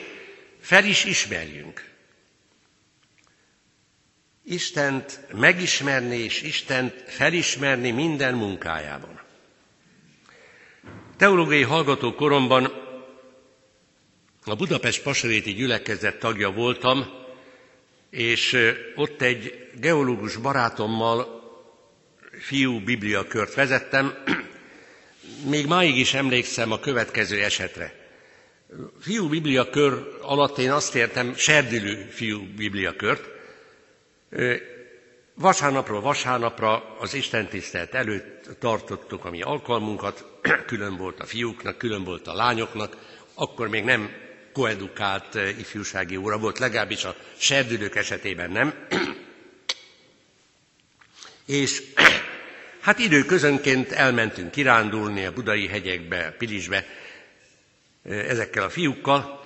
fel 0.61 0.85
is 0.85 1.03
ismerjünk. 1.03 1.88
Istent 4.49 5.19
megismerni 5.33 6.17
és 6.17 6.41
Istent 6.41 7.03
felismerni 7.07 7.91
minden 7.91 8.33
munkájában. 8.33 9.21
Teológiai 11.17 11.61
hallgató 11.63 12.13
koromban 12.13 12.65
a 14.45 14.55
Budapest 14.55 15.03
Pasaréti 15.03 15.53
gyülekezet 15.53 16.19
tagja 16.19 16.51
voltam, 16.51 17.05
és 18.09 18.57
ott 18.95 19.21
egy 19.21 19.69
geológus 19.79 20.35
barátommal 20.35 21.41
fiú 22.39 22.79
bibliakört 22.83 23.53
vezettem. 23.53 24.13
Még 25.49 25.65
máig 25.67 25.97
is 25.97 26.13
emlékszem 26.13 26.71
a 26.71 26.79
következő 26.79 27.43
esetre. 27.43 27.93
Fiú 29.01 29.29
bibliakör 29.29 30.17
alatt 30.21 30.57
én 30.57 30.71
azt 30.71 30.95
értem, 30.95 31.35
serdülő 31.35 32.07
fiú 32.11 32.47
bibliakört, 32.55 33.37
Vasárnapról 35.33 36.01
vasárnapra 36.01 36.95
az 36.99 37.13
Isten 37.13 37.47
tisztelt 37.47 37.93
előtt 37.93 38.49
tartottuk 38.59 39.25
a 39.25 39.29
mi 39.29 39.41
alkalmunkat, 39.41 40.25
külön 40.67 40.97
volt 40.97 41.19
a 41.19 41.25
fiúknak, 41.25 41.77
külön 41.77 42.03
volt 42.03 42.27
a 42.27 42.33
lányoknak, 42.33 42.97
akkor 43.33 43.67
még 43.67 43.83
nem 43.83 44.09
koedukált 44.53 45.35
ifjúsági 45.35 46.15
óra 46.15 46.37
volt, 46.37 46.59
legalábbis 46.59 47.03
a 47.03 47.15
serdülők 47.37 47.95
esetében 47.95 48.51
nem. 48.51 48.73
És 51.45 51.83
hát 52.85 52.99
időközönként 52.99 53.91
elmentünk 53.91 54.51
kirándulni 54.51 55.25
a 55.25 55.33
budai 55.33 55.67
hegyekbe, 55.67 56.35
Pilisbe 56.37 56.85
ezekkel 58.03 58.63
a 58.63 58.69
fiúkkal, 58.69 59.43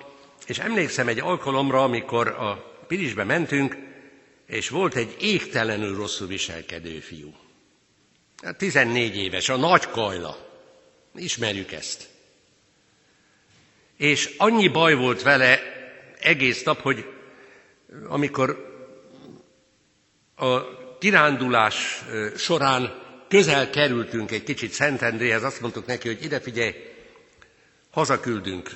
és 0.48 0.60
emlékszem 0.60 1.08
egy 1.08 1.20
alkalomra, 1.20 1.84
amikor 1.84 2.28
a 2.28 2.54
Pilisbe 2.88 3.24
mentünk, 3.24 3.78
és 4.54 4.70
volt 4.70 4.96
egy 4.96 5.16
égtelenül 5.20 5.96
rosszul 5.96 6.28
viselkedő 6.28 7.00
fiú. 7.00 7.34
14 8.58 9.08
hát 9.08 9.16
éves, 9.24 9.50
a 9.50 9.56
nagy 9.58 9.90
kajla. 9.90 10.38
Ismerjük 11.16 11.72
ezt. 11.72 12.08
És 13.98 14.34
annyi 14.38 14.68
baj 14.68 14.94
volt 14.94 15.22
vele 15.22 15.60
egész 16.20 16.64
nap, 16.64 16.82
hogy 16.82 17.06
amikor 18.08 18.72
a 20.36 20.60
kirándulás 20.98 22.04
során 22.38 23.02
közel 23.28 23.70
kerültünk 23.70 24.32
egy 24.32 24.44
kicsit 24.44 24.72
Szentendréhez, 24.72 25.44
azt 25.44 25.62
mondtuk 25.62 25.86
neki, 25.86 26.08
hogy 26.08 26.24
ide 26.24 26.40
figyelj, 26.40 26.74
hazaküldünk. 27.92 28.72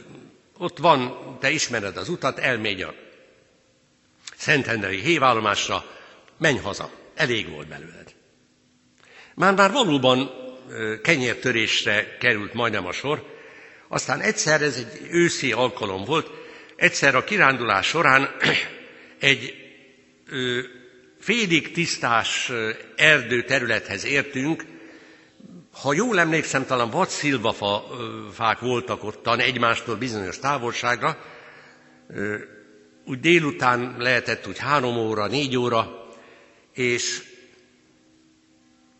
Ott 0.57 0.77
van, 0.77 1.17
te 1.39 1.49
ismered 1.49 1.97
az 1.97 2.09
utat, 2.09 2.39
elmegy 2.39 2.81
a 2.81 2.93
Szentendrei 4.37 4.99
hévállomásra, 4.99 5.85
menj 6.37 6.57
haza, 6.57 6.91
elég 7.15 7.49
volt 7.49 7.67
belőled. 7.67 8.13
Már-már 9.35 9.71
valóban 9.71 10.31
kenyértörésre 11.03 12.17
került 12.17 12.53
majdnem 12.53 12.85
a 12.85 12.91
sor, 12.91 13.35
aztán 13.87 14.19
egyszer, 14.21 14.61
ez 14.61 14.75
egy 14.77 15.07
őszi 15.11 15.51
alkalom 15.51 16.03
volt, 16.03 16.29
egyszer 16.75 17.15
a 17.15 17.23
kirándulás 17.23 17.87
során 17.87 18.29
egy 19.19 19.53
ö, 20.29 20.59
félig 21.19 21.71
tisztás 21.71 22.51
erdő 22.95 23.43
területhez 23.43 24.05
értünk, 24.05 24.65
ha 25.81 25.93
jól 25.93 26.19
emlékszem, 26.19 26.65
talán 26.65 26.89
vad 26.89 27.09
fák 28.33 28.59
voltak 28.59 29.03
ottan 29.03 29.39
egymástól 29.39 29.95
bizonyos 29.95 30.39
távolságra, 30.39 31.17
úgy 33.07 33.19
délután 33.19 33.95
lehetett 33.97 34.47
úgy 34.47 34.57
három 34.57 34.97
óra, 34.97 35.27
négy 35.27 35.57
óra, 35.57 36.07
és 36.73 37.23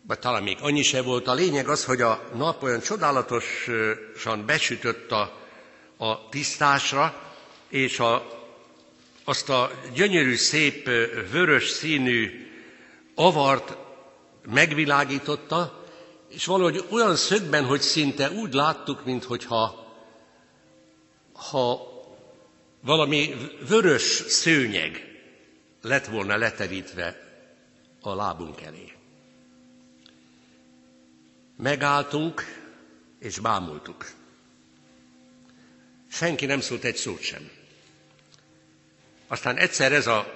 vagy 0.06 0.18
talán 0.18 0.42
még 0.42 0.56
annyi 0.60 0.82
se 0.82 1.02
volt. 1.02 1.26
A 1.26 1.34
lényeg 1.34 1.68
az, 1.68 1.84
hogy 1.84 2.00
a 2.00 2.28
nap 2.34 2.62
olyan 2.62 2.80
csodálatosan 2.80 4.46
besütött 4.46 5.10
a, 5.10 5.32
a 5.96 6.28
tisztásra, 6.28 7.22
és 7.68 7.98
a, 8.00 8.26
azt 9.24 9.48
a 9.48 9.70
gyönyörű, 9.94 10.34
szép, 10.34 10.84
vörös 11.30 11.68
színű 11.68 12.46
avart 13.14 13.76
megvilágította, 14.52 15.84
és 16.28 16.44
valahogy 16.46 16.84
olyan 16.90 17.16
szögben, 17.16 17.64
hogy 17.64 17.80
szinte 17.80 18.30
úgy 18.30 18.52
láttuk, 18.52 19.04
mintha 19.04 19.86
ha 21.50 21.87
valami 22.80 23.34
vörös 23.68 24.02
szőnyeg 24.28 25.20
lett 25.82 26.06
volna 26.06 26.36
leterítve 26.36 27.22
a 28.00 28.14
lábunk 28.14 28.60
elé. 28.60 28.92
Megálltunk 31.56 32.42
és 33.18 33.38
bámultuk. 33.38 34.10
Senki 36.10 36.46
nem 36.46 36.60
szólt 36.60 36.84
egy 36.84 36.96
szót 36.96 37.20
sem. 37.22 37.50
Aztán 39.26 39.56
egyszer 39.56 39.92
ez 39.92 40.06
a 40.06 40.34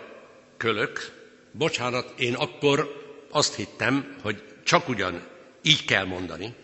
kölök, 0.56 1.20
bocsánat, 1.52 2.20
én 2.20 2.34
akkor 2.34 3.00
azt 3.30 3.54
hittem, 3.54 4.16
hogy 4.22 4.42
csak 4.64 4.88
ugyan 4.88 5.26
így 5.62 5.84
kell 5.84 6.04
mondani, 6.04 6.54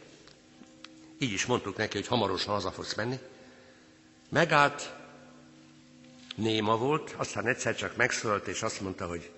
így 1.19 1.33
is 1.33 1.47
mondtuk 1.47 1.77
neki, 1.77 1.97
hogy 1.97 2.07
hamarosan 2.07 2.55
haza 2.55 2.71
fogsz 2.71 2.95
menni, 2.95 3.19
megállt, 4.29 4.93
néma 6.39 6.77
volt, 6.77 7.15
aztán 7.17 7.47
egyszer 7.47 7.77
csak 7.77 7.97
megszólalt, 7.97 8.47
és 8.47 8.63
azt 8.63 8.81
mondta, 8.81 9.07
hogy 9.07 9.31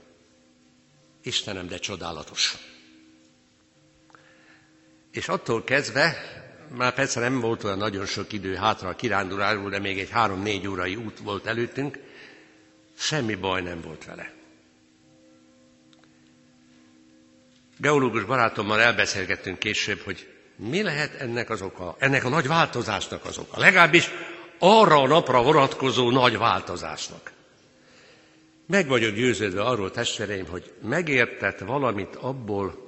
Istenem, 1.22 1.66
de 1.66 1.78
csodálatos. 1.78 2.56
És 5.10 5.28
attól 5.28 5.64
kezdve, 5.64 6.16
már 6.76 6.94
persze 6.94 7.20
nem 7.20 7.40
volt 7.40 7.64
olyan 7.64 7.78
nagyon 7.78 8.06
sok 8.06 8.32
idő 8.32 8.54
hátra 8.54 8.88
a 8.88 8.96
kirándulásból, 8.96 9.70
de 9.70 9.78
még 9.78 9.98
egy 9.98 10.10
három-négy 10.10 10.66
órai 10.66 10.96
út 10.96 11.18
volt 11.18 11.46
előttünk, 11.46 11.98
semmi 12.98 13.34
baj 13.34 13.62
nem 13.62 13.80
volt 13.80 14.04
vele. 14.04 14.32
Geológus 17.76 18.24
barátommal 18.24 18.80
elbeszélgettünk 18.80 19.58
később, 19.58 19.98
hogy 20.00 20.34
mi 20.56 20.82
lehet 20.82 21.14
ennek 21.14 21.50
az 21.50 21.62
oka, 21.62 21.96
ennek 21.98 22.24
a 22.24 22.28
nagy 22.28 22.46
változásnak 22.46 23.24
az 23.24 23.38
oka. 23.38 23.58
Legalábbis 23.60 24.10
arra 24.62 25.02
a 25.02 25.06
napra 25.06 25.42
vonatkozó 25.42 26.10
nagy 26.10 26.38
változásnak. 26.38 27.32
Meg 28.66 28.88
vagyok 28.88 29.14
győződve 29.14 29.62
arról, 29.62 29.90
testvéreim, 29.90 30.46
hogy 30.46 30.72
megértett 30.82 31.58
valamit 31.58 32.16
abból, 32.16 32.84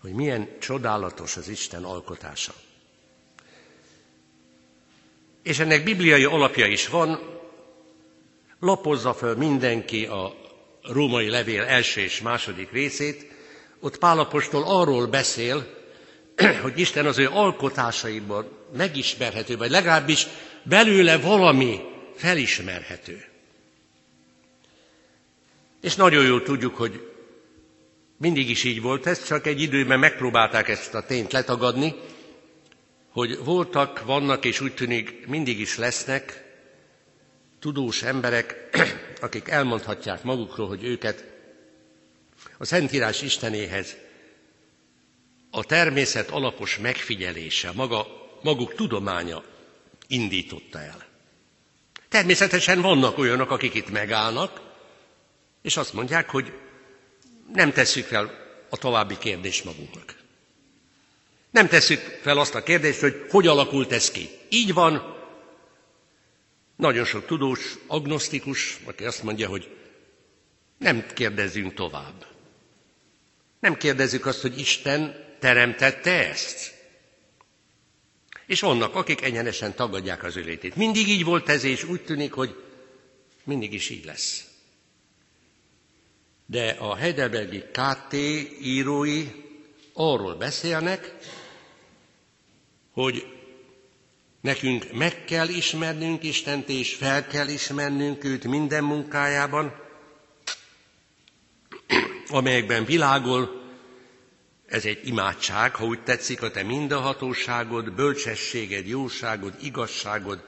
hogy 0.00 0.12
milyen 0.12 0.48
csodálatos 0.60 1.36
az 1.36 1.48
Isten 1.48 1.84
alkotása. 1.84 2.52
És 5.42 5.58
ennek 5.58 5.84
bibliai 5.84 6.24
alapja 6.24 6.66
is 6.66 6.88
van, 6.88 7.18
lapozza 8.60 9.14
föl 9.14 9.36
mindenki 9.36 10.06
a 10.06 10.34
római 10.82 11.28
levél 11.28 11.62
első 11.62 12.00
és 12.00 12.20
második 12.20 12.70
részét, 12.70 13.32
ott 13.80 13.98
Pálapostól 13.98 14.62
arról 14.62 15.06
beszél, 15.06 15.66
hogy 16.62 16.78
Isten 16.78 17.06
az 17.06 17.18
ő 17.18 17.28
alkotásaiban 17.28 18.48
megismerhető, 18.76 19.56
vagy 19.56 19.70
legalábbis 19.70 20.26
belőle 20.62 21.18
valami 21.18 21.80
felismerhető. 22.16 23.24
És 25.80 25.94
nagyon 25.94 26.24
jól 26.24 26.42
tudjuk, 26.42 26.76
hogy 26.76 27.10
mindig 28.16 28.50
is 28.50 28.64
így 28.64 28.80
volt 28.80 29.06
ez, 29.06 29.26
csak 29.26 29.46
egy 29.46 29.60
időben 29.60 29.98
megpróbálták 29.98 30.68
ezt 30.68 30.94
a 30.94 31.06
tényt 31.06 31.32
letagadni, 31.32 31.94
hogy 33.10 33.38
voltak, 33.44 34.04
vannak 34.04 34.44
és 34.44 34.60
úgy 34.60 34.74
tűnik 34.74 35.26
mindig 35.26 35.60
is 35.60 35.76
lesznek 35.76 36.44
tudós 37.58 38.02
emberek, 38.02 38.68
akik 39.20 39.48
elmondhatják 39.48 40.22
magukról, 40.22 40.68
hogy 40.68 40.84
őket 40.84 41.24
a 42.58 42.64
Szentírás 42.64 43.22
Istenéhez 43.22 43.96
a 45.50 45.64
természet 45.64 46.30
alapos 46.30 46.78
megfigyelése, 46.78 47.72
maga, 47.74 48.25
maguk 48.42 48.74
tudománya 48.74 49.42
indította 50.06 50.78
el. 50.80 51.04
Természetesen 52.08 52.80
vannak 52.80 53.18
olyanok, 53.18 53.50
akik 53.50 53.74
itt 53.74 53.90
megállnak, 53.90 54.60
és 55.62 55.76
azt 55.76 55.92
mondják, 55.92 56.30
hogy 56.30 56.52
nem 57.52 57.72
tesszük 57.72 58.04
fel 58.04 58.30
a 58.70 58.76
további 58.76 59.18
kérdést 59.18 59.64
magunknak. 59.64 60.16
Nem 61.50 61.68
tesszük 61.68 62.00
fel 62.22 62.38
azt 62.38 62.54
a 62.54 62.62
kérdést, 62.62 63.00
hogy 63.00 63.24
hogy 63.30 63.46
alakult 63.46 63.92
ez 63.92 64.10
ki. 64.10 64.28
Így 64.48 64.72
van, 64.74 65.14
nagyon 66.76 67.04
sok 67.04 67.26
tudós, 67.26 67.74
agnosztikus, 67.86 68.78
aki 68.84 69.04
azt 69.04 69.22
mondja, 69.22 69.48
hogy 69.48 69.76
nem 70.78 71.06
kérdezzünk 71.14 71.74
tovább. 71.74 72.26
Nem 73.60 73.76
kérdezzük 73.76 74.26
azt, 74.26 74.40
hogy 74.40 74.58
Isten 74.58 75.24
teremtette 75.38 76.28
ezt. 76.28 76.74
És 78.46 78.60
vannak, 78.60 78.94
akik 78.94 79.22
egyenesen 79.22 79.74
tagadják 79.74 80.22
az 80.24 80.36
ő 80.36 80.42
létét. 80.42 80.76
Mindig 80.76 81.08
így 81.08 81.24
volt 81.24 81.48
ez, 81.48 81.64
és 81.64 81.84
úgy 81.84 82.00
tűnik, 82.04 82.32
hogy 82.32 82.62
mindig 83.44 83.72
is 83.72 83.88
így 83.90 84.04
lesz. 84.04 84.44
De 86.46 86.70
a 86.70 86.94
Heidelbergi 86.96 87.58
KT 87.72 88.12
írói 88.62 89.26
arról 89.92 90.34
beszélnek, 90.34 91.14
hogy 92.92 93.26
nekünk 94.40 94.92
meg 94.92 95.24
kell 95.24 95.48
ismernünk 95.48 96.22
Istent, 96.22 96.68
és 96.68 96.94
fel 96.94 97.26
kell 97.26 97.48
ismernünk 97.48 98.24
őt 98.24 98.44
minden 98.44 98.84
munkájában, 98.84 99.74
amelyekben 102.28 102.84
világol, 102.84 103.55
ez 104.66 104.84
egy 104.84 105.06
imádság, 105.06 105.74
ha 105.74 105.84
úgy 105.84 106.02
tetszik, 106.02 106.42
a 106.42 106.50
te 106.50 106.62
mindenhatóságod, 106.62 107.92
bölcsességed, 107.92 108.86
jóságod, 108.86 109.54
igazságod, 109.62 110.44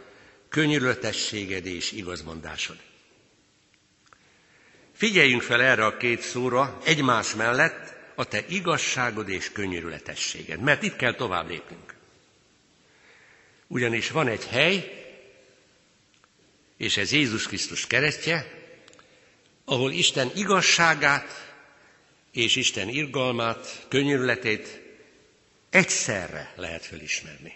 könyörületességed 0.48 1.66
és 1.66 1.92
igazmondásod. 1.92 2.76
Figyeljünk 4.94 5.42
fel 5.42 5.62
erre 5.62 5.84
a 5.84 5.96
két 5.96 6.20
szóra 6.20 6.78
egymás 6.84 7.34
mellett 7.34 7.94
a 8.14 8.24
te 8.24 8.44
igazságod 8.48 9.28
és 9.28 9.52
könyörületességed, 9.52 10.60
mert 10.60 10.82
itt 10.82 10.96
kell 10.96 11.14
tovább 11.14 11.48
lépnünk. 11.48 11.94
Ugyanis 13.66 14.10
van 14.10 14.28
egy 14.28 14.44
hely, 14.46 14.92
és 16.76 16.96
ez 16.96 17.12
Jézus 17.12 17.46
Krisztus 17.46 17.86
keresztje, 17.86 18.52
ahol 19.64 19.92
Isten 19.92 20.30
igazságát 20.34 21.47
és 22.38 22.56
Isten 22.56 22.88
irgalmát, 22.88 23.86
könyörületét 23.88 24.80
egyszerre 25.70 26.52
lehet 26.56 26.84
felismerni. 26.84 27.52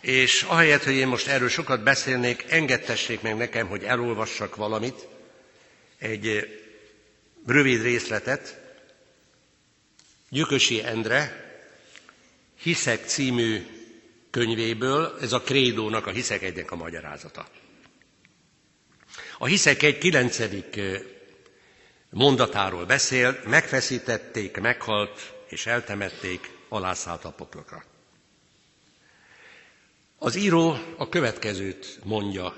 És 0.00 0.42
ahelyett, 0.42 0.82
hogy 0.84 0.94
én 0.94 1.06
most 1.06 1.26
erről 1.26 1.48
sokat 1.48 1.82
beszélnék, 1.82 2.44
engedtessék 2.48 3.20
meg 3.20 3.36
nekem, 3.36 3.66
hogy 3.66 3.82
elolvassak 3.84 4.56
valamit, 4.56 5.08
egy 5.98 6.48
rövid 7.46 7.82
részletet, 7.82 8.60
Gyökösi 10.28 10.82
Endre, 10.82 11.42
Hiszek 12.62 13.06
című 13.06 13.66
könyvéből, 14.30 15.18
ez 15.20 15.32
a 15.32 15.40
krédónak, 15.40 16.06
a 16.06 16.10
Hiszek 16.10 16.42
egynek 16.42 16.70
a 16.70 16.76
magyarázata. 16.76 17.48
A 19.38 19.46
Hiszek 19.46 19.82
egy 19.82 19.98
kilencedik 19.98 20.80
mondatáról 22.14 22.84
beszél, 22.84 23.40
megfeszítették, 23.46 24.60
meghalt 24.60 25.34
és 25.48 25.66
eltemették, 25.66 26.50
alászállt 26.68 27.24
a 27.24 27.30
poklokra. 27.30 27.84
Az 30.18 30.34
író 30.36 30.76
a 30.96 31.08
következőt 31.08 31.98
mondja 32.04 32.56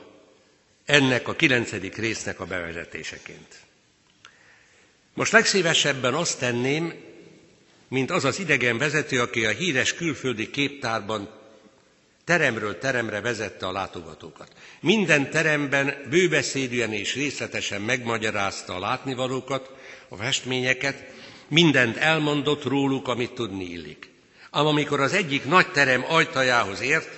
ennek 0.85 1.29
a 1.29 1.35
kilencedik 1.35 1.97
résznek 1.97 2.41
a 2.41 2.45
bevezetéseként. 2.45 3.55
Most 5.15 5.33
legszívesebben 5.33 6.15
azt 6.15 6.39
tenném, 6.39 6.93
mint 7.89 8.11
az 8.11 8.25
az 8.25 8.39
idegen 8.39 8.79
vezető, 8.79 9.21
aki 9.21 9.45
a 9.47 9.51
híres 9.51 9.95
külföldi 9.95 10.51
képtárban 10.51 11.36
teremről 12.27 12.79
teremre 12.79 13.21
vezette 13.21 13.67
a 13.67 13.73
látogatókat. 13.73 14.53
Minden 14.81 15.31
teremben 15.31 16.07
bőbeszédűen 16.11 16.93
és 16.93 17.15
részletesen 17.15 17.81
megmagyarázta 17.81 18.75
a 18.75 18.79
látnivalókat, 18.79 19.71
a 20.09 20.17
festményeket, 20.17 21.05
mindent 21.49 21.97
elmondott 21.97 22.65
róluk, 22.65 23.09
amit 23.09 23.33
tudni 23.33 23.65
illik. 23.65 24.11
Ám 24.51 24.67
amikor 24.67 25.01
az 25.01 25.13
egyik 25.13 25.45
nagy 25.45 25.71
terem 25.71 26.05
ajtajához 26.09 26.81
ért, 26.81 27.09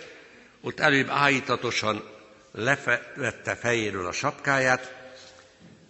ott 0.61 0.81
előbb 0.81 1.09
áhítatosan 1.09 2.05
levette 2.53 3.55
fejéről 3.55 4.07
a 4.07 4.13
sapkáját, 4.13 4.97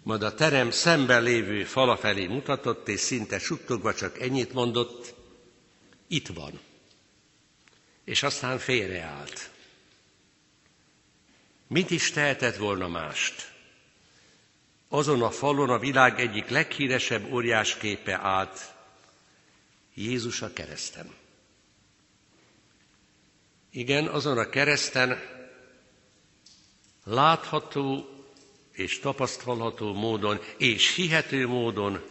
majd 0.03 0.23
a 0.23 0.35
terem 0.35 0.71
szemben 0.71 1.23
lévő 1.23 1.65
fala 1.65 1.97
felé 1.97 2.27
mutatott, 2.27 2.89
és 2.89 3.01
szinte 3.01 3.39
suttogva 3.39 3.95
csak 3.95 4.21
ennyit 4.21 4.53
mondott, 4.53 5.15
itt 6.09 6.27
van. 6.27 6.61
És 8.09 8.23
aztán 8.23 8.59
félreállt. 8.59 9.51
Mit 11.67 11.91
is 11.91 12.11
tehetett 12.11 12.57
volna 12.57 12.89
mást? 12.89 13.53
Azon 14.89 15.23
a 15.23 15.31
falon 15.31 15.71
a 15.71 15.79
világ 15.79 16.21
egyik 16.21 16.49
leghíresebb 16.49 17.33
óriásképe 17.33 18.19
állt, 18.19 18.75
Jézus 19.95 20.43
a 20.43 20.53
kereszten. 20.53 21.15
Igen, 23.71 24.07
azon 24.07 24.39
a 24.39 24.49
kereszten 24.49 25.19
látható 27.05 28.09
és 28.73 28.99
tapasztalható 28.99 29.95
módon 29.95 30.41
és 30.57 30.95
hihető 30.95 31.47
módon 31.47 32.05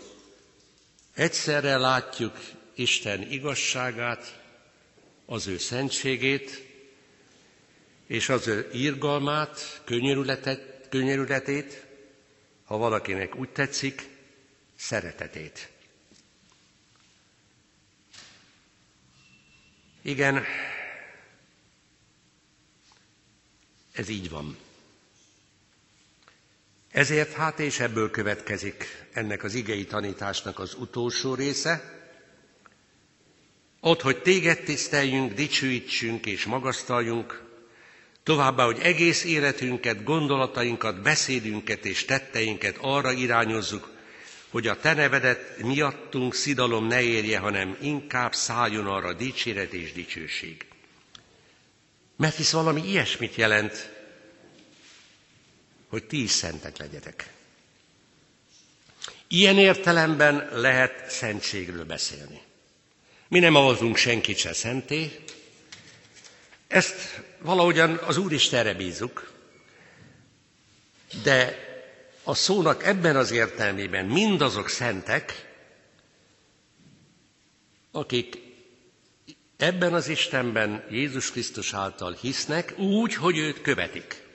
egyszerre 1.14 1.78
látjuk 1.78 2.40
Isten 2.76 3.32
igazságát, 3.32 4.46
az 5.30 5.48
ő 5.48 5.58
szentségét, 5.58 6.64
és 8.06 8.30
az 8.30 8.48
ő 8.48 8.70
írgalmát, 8.74 9.82
könyörületét, 10.90 11.86
ha 12.66 12.78
valakinek 12.78 13.36
úgy 13.36 13.50
tetszik, 13.50 14.08
szeretetét. 14.76 15.70
Igen, 20.02 20.44
ez 23.92 24.10
így 24.10 24.30
van. 24.30 24.58
Ezért 26.92 27.34
hát 27.34 27.60
és 27.60 27.80
ebből 27.80 28.12
következik 28.12 29.08
ennek 29.14 29.44
az 29.44 29.54
igei 29.54 29.86
tanításnak 29.86 30.60
az 30.60 30.74
utolsó 30.74 31.34
része, 31.36 31.97
ott, 33.88 34.02
hogy 34.02 34.18
téged 34.22 34.60
tiszteljünk, 34.60 35.34
dicsőítsünk 35.34 36.26
és 36.26 36.46
magasztaljunk, 36.46 37.44
továbbá, 38.24 38.66
hogy 38.66 38.80
egész 38.82 39.24
életünket, 39.24 40.04
gondolatainkat, 40.04 41.02
beszédünket 41.02 41.86
és 41.86 42.06
tetteinket 42.06 42.78
arra 42.82 43.12
irányozzuk, 43.12 43.90
hogy 44.50 44.68
a 44.68 44.80
te 44.80 44.94
nevedet 44.94 45.62
miattunk 45.64 46.34
szidalom 46.36 46.88
ne 46.88 47.02
érje, 47.02 47.38
hanem 47.40 47.78
inkább 47.82 48.34
szálljon 48.34 48.88
arra 48.88 49.14
dicséret 49.14 49.74
és 49.74 49.94
dicsőség. 49.94 50.66
Mert 52.16 52.36
hisz 52.36 52.52
valami 52.52 52.88
ilyesmit 52.90 53.36
jelent, 53.36 53.92
hogy 55.90 56.04
ti 56.04 56.24
is 56.24 56.32
szentek 56.32 56.78
legyetek. 56.78 57.32
Ilyen 59.28 59.58
értelemben 59.58 60.50
lehet 60.54 61.10
szentségről 61.10 61.86
beszélni. 61.86 62.42
Mi 63.28 63.40
nem 63.40 63.56
avazunk 63.56 63.98
senkit 63.98 64.38
se 64.38 64.54
szenté, 64.54 65.12
Ezt 66.68 67.24
valahogyan 67.40 67.96
az 67.96 68.18
Úristenre 68.18 68.74
bízunk, 68.74 69.32
de 71.24 71.66
a 72.24 72.34
szónak 72.34 72.84
ebben 72.84 73.16
az 73.16 73.32
értelmében 73.32 74.06
mindazok 74.06 74.70
szentek, 74.70 75.46
akik 77.92 78.38
ebben 79.58 79.94
az 79.94 80.08
Istenben 80.08 80.86
Jézus 80.90 81.32
Krisztus 81.32 81.74
által 81.74 82.14
hisznek 82.22 82.78
úgy, 82.80 83.14
hogy 83.14 83.38
őt 83.38 83.62
követik. 83.62 84.26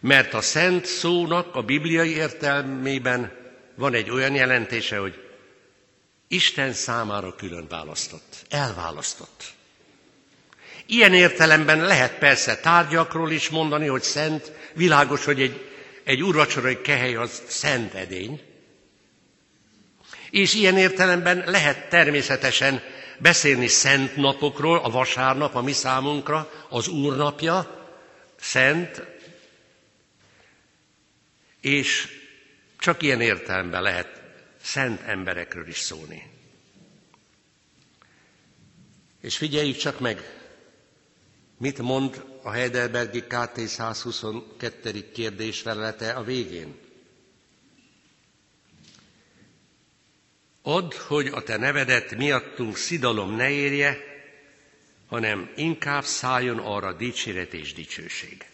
Mert 0.00 0.34
a 0.34 0.40
szent 0.40 0.84
szónak 0.84 1.54
a 1.54 1.62
bibliai 1.62 2.10
értelmében 2.14 3.32
van 3.74 3.94
egy 3.94 4.10
olyan 4.10 4.34
jelentése, 4.34 4.98
hogy 4.98 5.25
Isten 6.28 6.72
számára 6.72 7.34
külön 7.34 7.66
választott, 7.68 8.44
elválasztott. 8.48 9.44
Ilyen 10.86 11.14
értelemben 11.14 11.80
lehet 11.80 12.18
persze 12.18 12.56
tárgyakról 12.56 13.30
is 13.30 13.48
mondani, 13.48 13.86
hogy 13.86 14.02
szent, 14.02 14.52
világos, 14.74 15.24
hogy 15.24 15.40
egy, 15.40 15.70
egy 16.04 16.22
urvacsorai 16.22 16.80
kehely 16.80 17.14
az 17.14 17.42
szent 17.46 17.94
edény. 17.94 18.40
És 20.30 20.54
ilyen 20.54 20.76
értelemben 20.78 21.42
lehet 21.46 21.88
természetesen 21.88 22.82
beszélni 23.18 23.66
szent 23.66 24.16
napokról, 24.16 24.78
a 24.78 24.90
vasárnap 24.90 25.54
a 25.54 25.62
mi 25.62 25.72
számunkra, 25.72 26.50
az 26.68 26.88
úrnapja, 26.88 27.88
szent, 28.40 29.02
és 31.60 32.08
csak 32.78 33.02
ilyen 33.02 33.20
értelemben 33.20 33.82
lehet 33.82 34.15
szent 34.66 35.00
emberekről 35.00 35.66
is 35.68 35.78
szólni. 35.78 36.30
És 39.20 39.36
figyeljük 39.36 39.76
csak 39.76 40.00
meg, 40.00 40.20
mit 41.58 41.78
mond 41.78 42.24
a 42.42 42.50
Heidelbergi 42.50 43.22
KT 43.22 43.58
122. 43.68 45.10
kérdés 45.12 45.60
felelete 45.60 46.12
a 46.12 46.22
végén. 46.22 46.78
Add, 50.62 50.94
hogy 50.94 51.26
a 51.26 51.42
te 51.42 51.56
nevedet 51.56 52.16
miattunk 52.16 52.76
szidalom 52.76 53.34
ne 53.34 53.50
érje, 53.50 53.98
hanem 55.06 55.52
inkább 55.56 56.04
szálljon 56.04 56.58
arra 56.58 56.92
dicséret 56.92 57.52
és 57.54 57.72
dicsőség. 57.74 58.44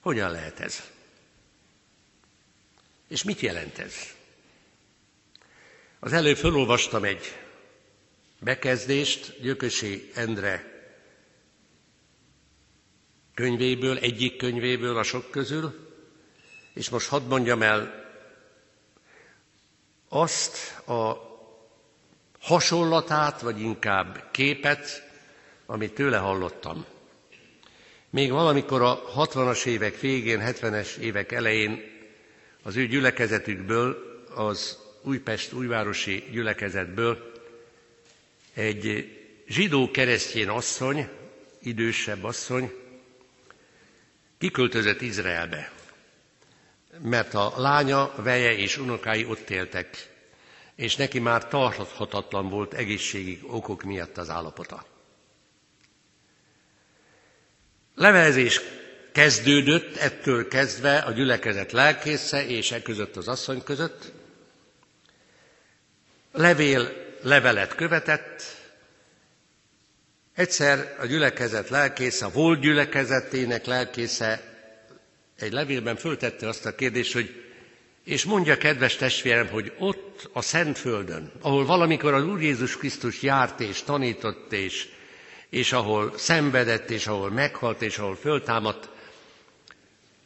Hogyan 0.00 0.30
lehet 0.30 0.60
ez? 0.60 0.90
És 3.12 3.22
mit 3.22 3.40
jelent 3.40 3.78
ez? 3.78 3.94
Az 6.00 6.12
előbb 6.12 6.36
felolvastam 6.36 7.04
egy 7.04 7.36
bekezdést 8.40 9.40
Gyökösi 9.40 10.10
Endre 10.14 10.82
könyvéből, 13.34 13.98
egyik 13.98 14.36
könyvéből 14.36 14.96
a 14.96 15.02
sok 15.02 15.30
közül, 15.30 15.88
és 16.74 16.88
most 16.88 17.08
hadd 17.08 17.22
mondjam 17.22 17.62
el 17.62 18.04
azt 20.08 20.78
a 20.88 21.16
hasonlatát, 22.40 23.40
vagy 23.40 23.60
inkább 23.60 24.30
képet, 24.30 25.10
amit 25.66 25.94
tőle 25.94 26.16
hallottam. 26.16 26.84
Még 28.10 28.30
valamikor 28.30 28.82
a 28.82 29.02
60-as 29.16 29.64
évek 29.64 30.00
végén, 30.00 30.40
70-es 30.44 30.96
évek 30.96 31.32
elején 31.32 31.91
az 32.62 32.76
ő 32.76 32.86
gyülekezetükből, 32.86 33.96
az 34.34 34.78
Újpest 35.02 35.52
újvárosi 35.52 36.24
gyülekezetből 36.30 37.32
egy 38.54 39.08
zsidó 39.48 39.90
keresztjén 39.90 40.48
asszony, 40.48 41.08
idősebb 41.62 42.24
asszony, 42.24 42.72
kiköltözött 44.38 45.00
Izraelbe, 45.00 45.72
mert 46.98 47.34
a 47.34 47.52
lánya, 47.56 48.12
veje 48.16 48.56
és 48.56 48.76
unokái 48.78 49.24
ott 49.24 49.50
éltek, 49.50 50.10
és 50.74 50.96
neki 50.96 51.18
már 51.18 51.48
tarthatatlan 51.48 52.48
volt 52.48 52.74
egészségi 52.74 53.40
okok 53.46 53.82
miatt 53.82 54.16
az 54.18 54.30
állapota. 54.30 54.84
Levelezés 57.94 58.60
kezdődött 59.12 59.96
ettől 59.96 60.48
kezdve 60.48 60.98
a 60.98 61.10
gyülekezet 61.12 61.72
lelkésze 61.72 62.46
és 62.46 62.72
e 62.72 62.82
között 62.82 63.16
az 63.16 63.28
asszony 63.28 63.62
között. 63.64 64.12
Levél 66.32 66.92
levelet 67.22 67.74
követett, 67.74 68.42
egyszer 70.34 70.96
a 71.00 71.06
gyülekezet 71.06 71.68
lelkésze, 71.68 72.24
a 72.24 72.30
volt 72.30 72.60
gyülekezetének 72.60 73.66
lelkésze 73.66 74.40
egy 75.38 75.52
levélben 75.52 75.96
föltette 75.96 76.48
azt 76.48 76.66
a 76.66 76.74
kérdést, 76.74 77.12
hogy 77.12 77.42
és 78.04 78.24
mondja, 78.24 78.56
kedves 78.56 78.96
testvérem, 78.96 79.46
hogy 79.48 79.72
ott 79.78 80.28
a 80.32 80.42
Szentföldön, 80.42 81.32
ahol 81.40 81.64
valamikor 81.66 82.14
az 82.14 82.24
Úr 82.24 82.40
Jézus 82.42 82.76
Krisztus 82.76 83.22
járt 83.22 83.60
és 83.60 83.82
tanított, 83.82 84.52
és, 84.52 84.88
és 85.50 85.72
ahol 85.72 86.12
szenvedett, 86.18 86.90
és 86.90 87.06
ahol 87.06 87.30
meghalt, 87.30 87.82
és 87.82 87.98
ahol 87.98 88.16
föltámadt, 88.16 88.88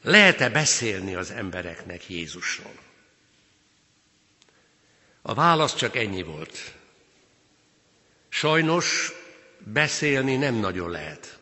lehet-e 0.07 0.51
beszélni 0.51 1.15
az 1.15 1.31
embereknek 1.31 2.09
Jézusról? 2.09 2.79
A 5.23 5.35
válasz 5.35 5.75
csak 5.75 5.97
ennyi 5.97 6.23
volt. 6.23 6.75
Sajnos 8.29 9.13
beszélni 9.59 10.37
nem 10.37 10.55
nagyon 10.55 10.91
lehet. 10.91 11.39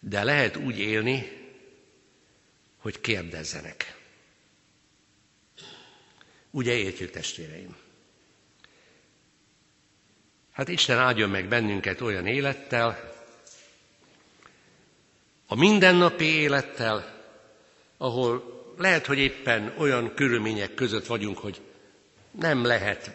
De 0.00 0.24
lehet 0.24 0.56
úgy 0.56 0.78
élni, 0.78 1.38
hogy 2.78 3.00
kérdezzenek. 3.00 3.96
Ugye 6.50 6.72
értjük, 6.72 7.10
testvéreim? 7.10 7.76
Hát 10.50 10.68
Isten 10.68 10.98
áldjon 10.98 11.30
meg 11.30 11.48
bennünket 11.48 12.00
olyan 12.00 12.26
élettel, 12.26 13.09
a 15.52 15.54
mindennapi 15.54 16.24
élettel, 16.24 17.22
ahol 17.96 18.62
lehet, 18.76 19.06
hogy 19.06 19.18
éppen 19.18 19.74
olyan 19.78 20.14
körülmények 20.14 20.74
között 20.74 21.06
vagyunk, 21.06 21.38
hogy 21.38 21.60
nem 22.30 22.64
lehet 22.64 23.10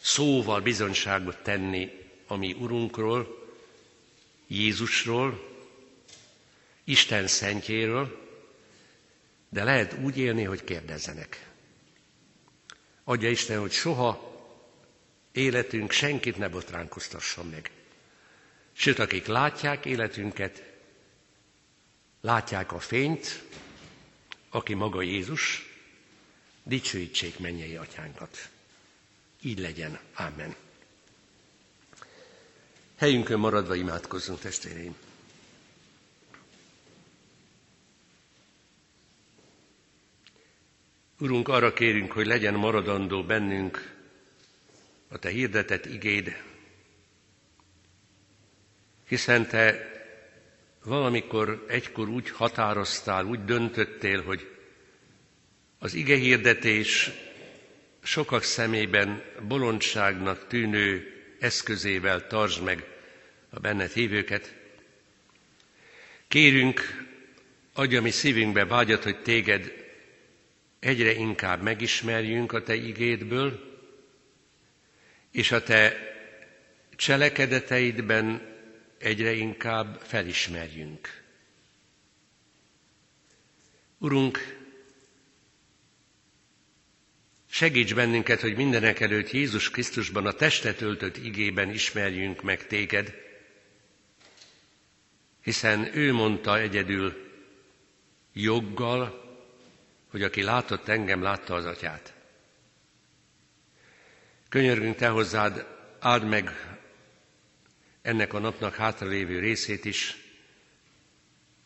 szóval 0.00 0.60
bizonyságot 0.60 1.36
tenni 1.42 1.90
a 2.26 2.36
mi 2.36 2.52
Urunkról, 2.52 3.48
Jézusról, 4.46 5.48
Isten 6.84 7.26
szentjéről, 7.26 8.28
de 9.48 9.64
lehet 9.64 9.96
úgy 10.02 10.18
élni, 10.18 10.44
hogy 10.44 10.64
kérdezzenek. 10.64 11.46
Adja 13.04 13.30
Isten, 13.30 13.60
hogy 13.60 13.72
soha 13.72 14.42
életünk 15.32 15.90
senkit 15.90 16.38
ne 16.38 16.48
botránkoztasson 16.48 17.46
meg. 17.46 17.70
Sőt, 18.72 18.98
akik 18.98 19.26
látják 19.26 19.84
életünket, 19.84 20.69
látják 22.20 22.72
a 22.72 22.78
fényt, 22.78 23.42
aki 24.48 24.74
maga 24.74 25.02
Jézus, 25.02 25.68
dicsőítsék 26.62 27.38
mennyei 27.38 27.76
atyánkat. 27.76 28.48
Így 29.42 29.58
legyen. 29.58 29.98
Amen. 30.14 30.54
Helyünkön 32.96 33.38
maradva 33.38 33.74
imádkozzunk, 33.74 34.40
testvéreim. 34.40 34.96
Urunk, 41.18 41.48
arra 41.48 41.72
kérünk, 41.72 42.12
hogy 42.12 42.26
legyen 42.26 42.54
maradandó 42.54 43.24
bennünk 43.24 43.98
a 45.08 45.18
Te 45.18 45.28
hirdetett 45.28 45.86
igéd, 45.86 46.42
hiszen 49.06 49.46
Te 49.48 49.90
valamikor 50.84 51.64
egykor 51.68 52.08
úgy 52.08 52.30
határoztál, 52.30 53.24
úgy 53.24 53.44
döntöttél, 53.44 54.22
hogy 54.22 54.56
az 55.78 55.94
ige 55.94 56.16
hirdetés 56.16 57.10
sokak 58.02 58.42
szemében 58.42 59.22
bolondságnak 59.48 60.46
tűnő 60.46 61.14
eszközével 61.40 62.26
tartsd 62.26 62.62
meg 62.62 62.84
a 63.50 63.58
benned 63.60 63.90
hívőket. 63.92 64.54
Kérünk, 66.28 66.80
adja 67.72 68.02
mi 68.02 68.10
szívünkbe 68.10 68.64
vágyat, 68.66 69.02
hogy 69.02 69.22
téged 69.22 69.72
egyre 70.80 71.12
inkább 71.12 71.62
megismerjünk 71.62 72.52
a 72.52 72.62
te 72.62 72.74
igédből, 72.74 73.78
és 75.32 75.52
a 75.52 75.62
te 75.62 75.96
cselekedeteidben 76.96 78.49
egyre 79.00 79.32
inkább 79.32 80.00
felismerjünk. 80.00 81.22
Urunk, 83.98 84.58
Segíts 87.52 87.94
bennünket, 87.94 88.40
hogy 88.40 88.56
mindenek 88.56 89.00
előtt 89.00 89.30
Jézus 89.30 89.70
Krisztusban 89.70 90.26
a 90.26 90.32
testet 90.32 90.80
öltött 90.80 91.16
igében 91.16 91.70
ismerjünk 91.70 92.42
meg 92.42 92.66
téged, 92.66 93.14
hiszen 95.42 95.96
ő 95.96 96.12
mondta 96.12 96.58
egyedül 96.58 97.30
joggal, 98.32 99.28
hogy 100.10 100.22
aki 100.22 100.42
látott 100.42 100.88
engem, 100.88 101.22
látta 101.22 101.54
az 101.54 101.64
atyát. 101.66 102.14
Könyörgünk 104.48 104.96
te 104.96 105.08
hozzád, 105.08 105.66
áld 105.98 106.28
meg 106.28 106.69
ennek 108.10 108.32
a 108.32 108.38
napnak 108.38 108.74
hátralévő 108.74 109.38
részét 109.38 109.84
is, 109.84 110.16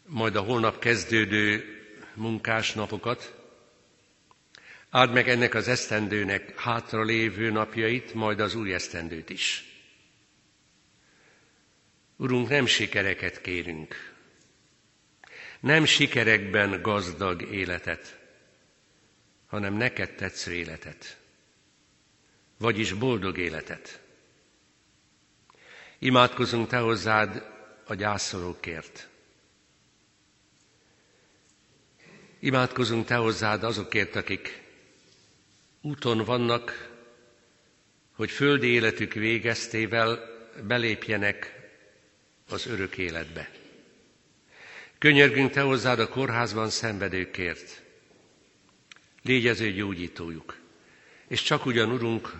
majd 0.06 0.36
a 0.36 0.40
holnap 0.40 0.78
kezdődő 0.78 1.64
munkás 2.14 2.72
napokat, 2.72 3.34
áld 4.90 5.12
meg 5.12 5.28
ennek 5.28 5.54
az 5.54 5.68
esztendőnek 5.68 6.60
hátralévő 6.60 7.50
napjait, 7.50 8.14
majd 8.14 8.40
az 8.40 8.54
új 8.54 8.74
esztendőt 8.74 9.30
is. 9.30 9.64
Urunk, 12.16 12.48
nem 12.48 12.66
sikereket 12.66 13.40
kérünk, 13.40 14.14
nem 15.60 15.84
sikerekben 15.84 16.82
gazdag 16.82 17.42
életet, 17.42 18.18
hanem 19.46 19.74
neked 19.74 20.14
tetsző 20.14 20.52
életet, 20.52 21.18
vagyis 22.58 22.92
boldog 22.92 23.38
életet. 23.38 24.03
Imádkozunk 26.04 26.68
Te 26.68 26.78
hozzád 26.78 27.42
a 27.86 27.94
gyászolókért. 27.94 29.08
Imádkozunk 32.38 33.06
Te 33.06 33.14
hozzád 33.14 33.62
azokért, 33.62 34.16
akik 34.16 34.62
úton 35.80 36.24
vannak, 36.24 36.90
hogy 38.12 38.30
földi 38.30 38.66
életük 38.66 39.12
végeztével 39.12 40.18
belépjenek 40.66 41.70
az 42.48 42.66
örök 42.66 42.98
életbe. 42.98 43.50
Könyörgünk 44.98 45.50
Te 45.50 45.60
hozzád 45.60 45.98
a 45.98 46.08
kórházban 46.08 46.70
szenvedőkért. 46.70 47.82
Légy 49.22 49.46
az 49.46 49.60
ő 49.60 49.72
gyógyítójuk. 49.72 50.58
És 51.28 51.42
csak 51.42 51.66
ugyan, 51.66 51.90
Urunk, 51.90 52.32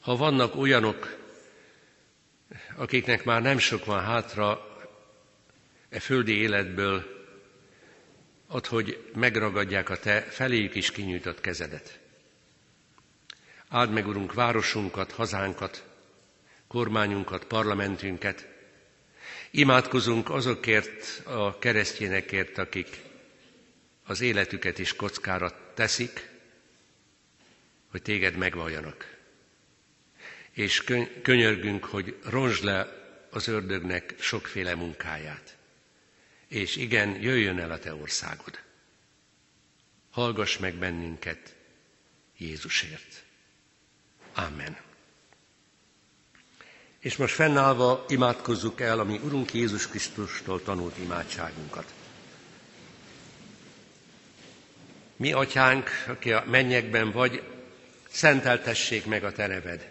ha 0.00 0.16
vannak 0.16 0.56
olyanok, 0.56 1.21
akiknek 2.76 3.24
már 3.24 3.42
nem 3.42 3.58
sok 3.58 3.84
van 3.84 4.04
hátra 4.04 4.76
e 5.88 6.00
földi 6.00 6.36
életből, 6.36 7.20
ad, 8.46 8.66
hogy 8.66 9.10
megragadják 9.14 9.88
a 9.90 9.98
Te 9.98 10.20
feléjük 10.20 10.74
is 10.74 10.90
kinyújtott 10.90 11.40
kezedet. 11.40 11.98
Áld 13.68 13.90
meg, 13.90 14.06
Urunk, 14.06 14.34
városunkat, 14.34 15.12
hazánkat, 15.12 15.84
kormányunkat, 16.66 17.44
parlamentünket. 17.44 18.48
Imádkozunk 19.50 20.30
azokért 20.30 21.26
a 21.26 21.58
keresztényekért, 21.58 22.58
akik 22.58 23.00
az 24.04 24.20
életüket 24.20 24.78
is 24.78 24.96
kockára 24.96 25.72
teszik, 25.74 26.30
hogy 27.90 28.02
téged 28.02 28.36
megvalljanak. 28.36 29.11
És 30.52 30.84
könyörgünk, 31.22 31.84
hogy 31.84 32.16
ronzsd 32.24 32.64
le 32.64 33.00
az 33.30 33.48
ördögnek 33.48 34.14
sokféle 34.18 34.74
munkáját. 34.74 35.56
És 36.48 36.76
igen, 36.76 37.20
jöjjön 37.20 37.58
el 37.58 37.70
a 37.70 37.78
te 37.78 37.94
országod. 37.94 38.60
Hallgass 40.10 40.58
meg 40.58 40.74
bennünket 40.74 41.54
Jézusért. 42.36 43.22
Amen. 44.34 44.76
És 46.98 47.16
most 47.16 47.34
fennállva 47.34 48.04
imádkozzuk 48.08 48.80
el 48.80 48.98
a 48.98 49.04
mi 49.04 49.20
Urunk 49.24 49.54
Jézus 49.54 49.88
Krisztustól 49.88 50.62
tanult 50.62 50.98
imádságunkat. 50.98 51.94
Mi, 55.16 55.32
atyánk, 55.32 55.90
aki 56.06 56.32
a 56.32 56.44
mennyekben 56.46 57.10
vagy, 57.10 57.42
szenteltessék 58.10 59.06
meg 59.06 59.24
a 59.24 59.32
te 59.32 59.46
neved. 59.46 59.90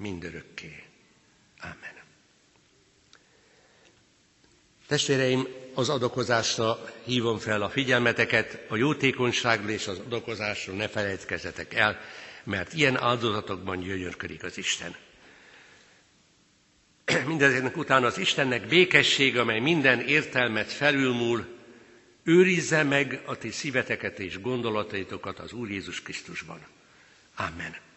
mindörökké. 0.00 0.82
Amen. 1.60 1.98
Testvéreim, 4.86 5.46
az 5.74 5.88
adakozásra 5.88 6.78
hívom 7.04 7.38
fel 7.38 7.62
a 7.62 7.70
figyelmeteket, 7.70 8.64
a 8.68 8.76
jótékonyságról 8.76 9.70
és 9.70 9.86
az 9.86 9.98
adakozásról 9.98 10.76
ne 10.76 10.88
felejtkezzetek 10.88 11.74
el, 11.74 12.00
mert 12.44 12.72
ilyen 12.72 13.00
áldozatokban 13.00 13.80
gyönyörködik 13.80 14.42
az 14.42 14.58
Isten. 14.58 14.96
Mindezeknek 17.26 17.76
után 17.76 18.04
az 18.04 18.18
Istennek 18.18 18.66
békesség, 18.66 19.38
amely 19.38 19.60
minden 19.60 20.00
értelmet 20.00 20.72
felülmúl, 20.72 21.46
őrizze 22.22 22.82
meg 22.82 23.22
a 23.24 23.36
ti 23.36 23.50
szíveteket 23.50 24.18
és 24.18 24.40
gondolataitokat 24.40 25.38
az 25.38 25.52
Úr 25.52 25.70
Jézus 25.70 26.02
Krisztusban. 26.02 26.60
Amen. 27.36 27.88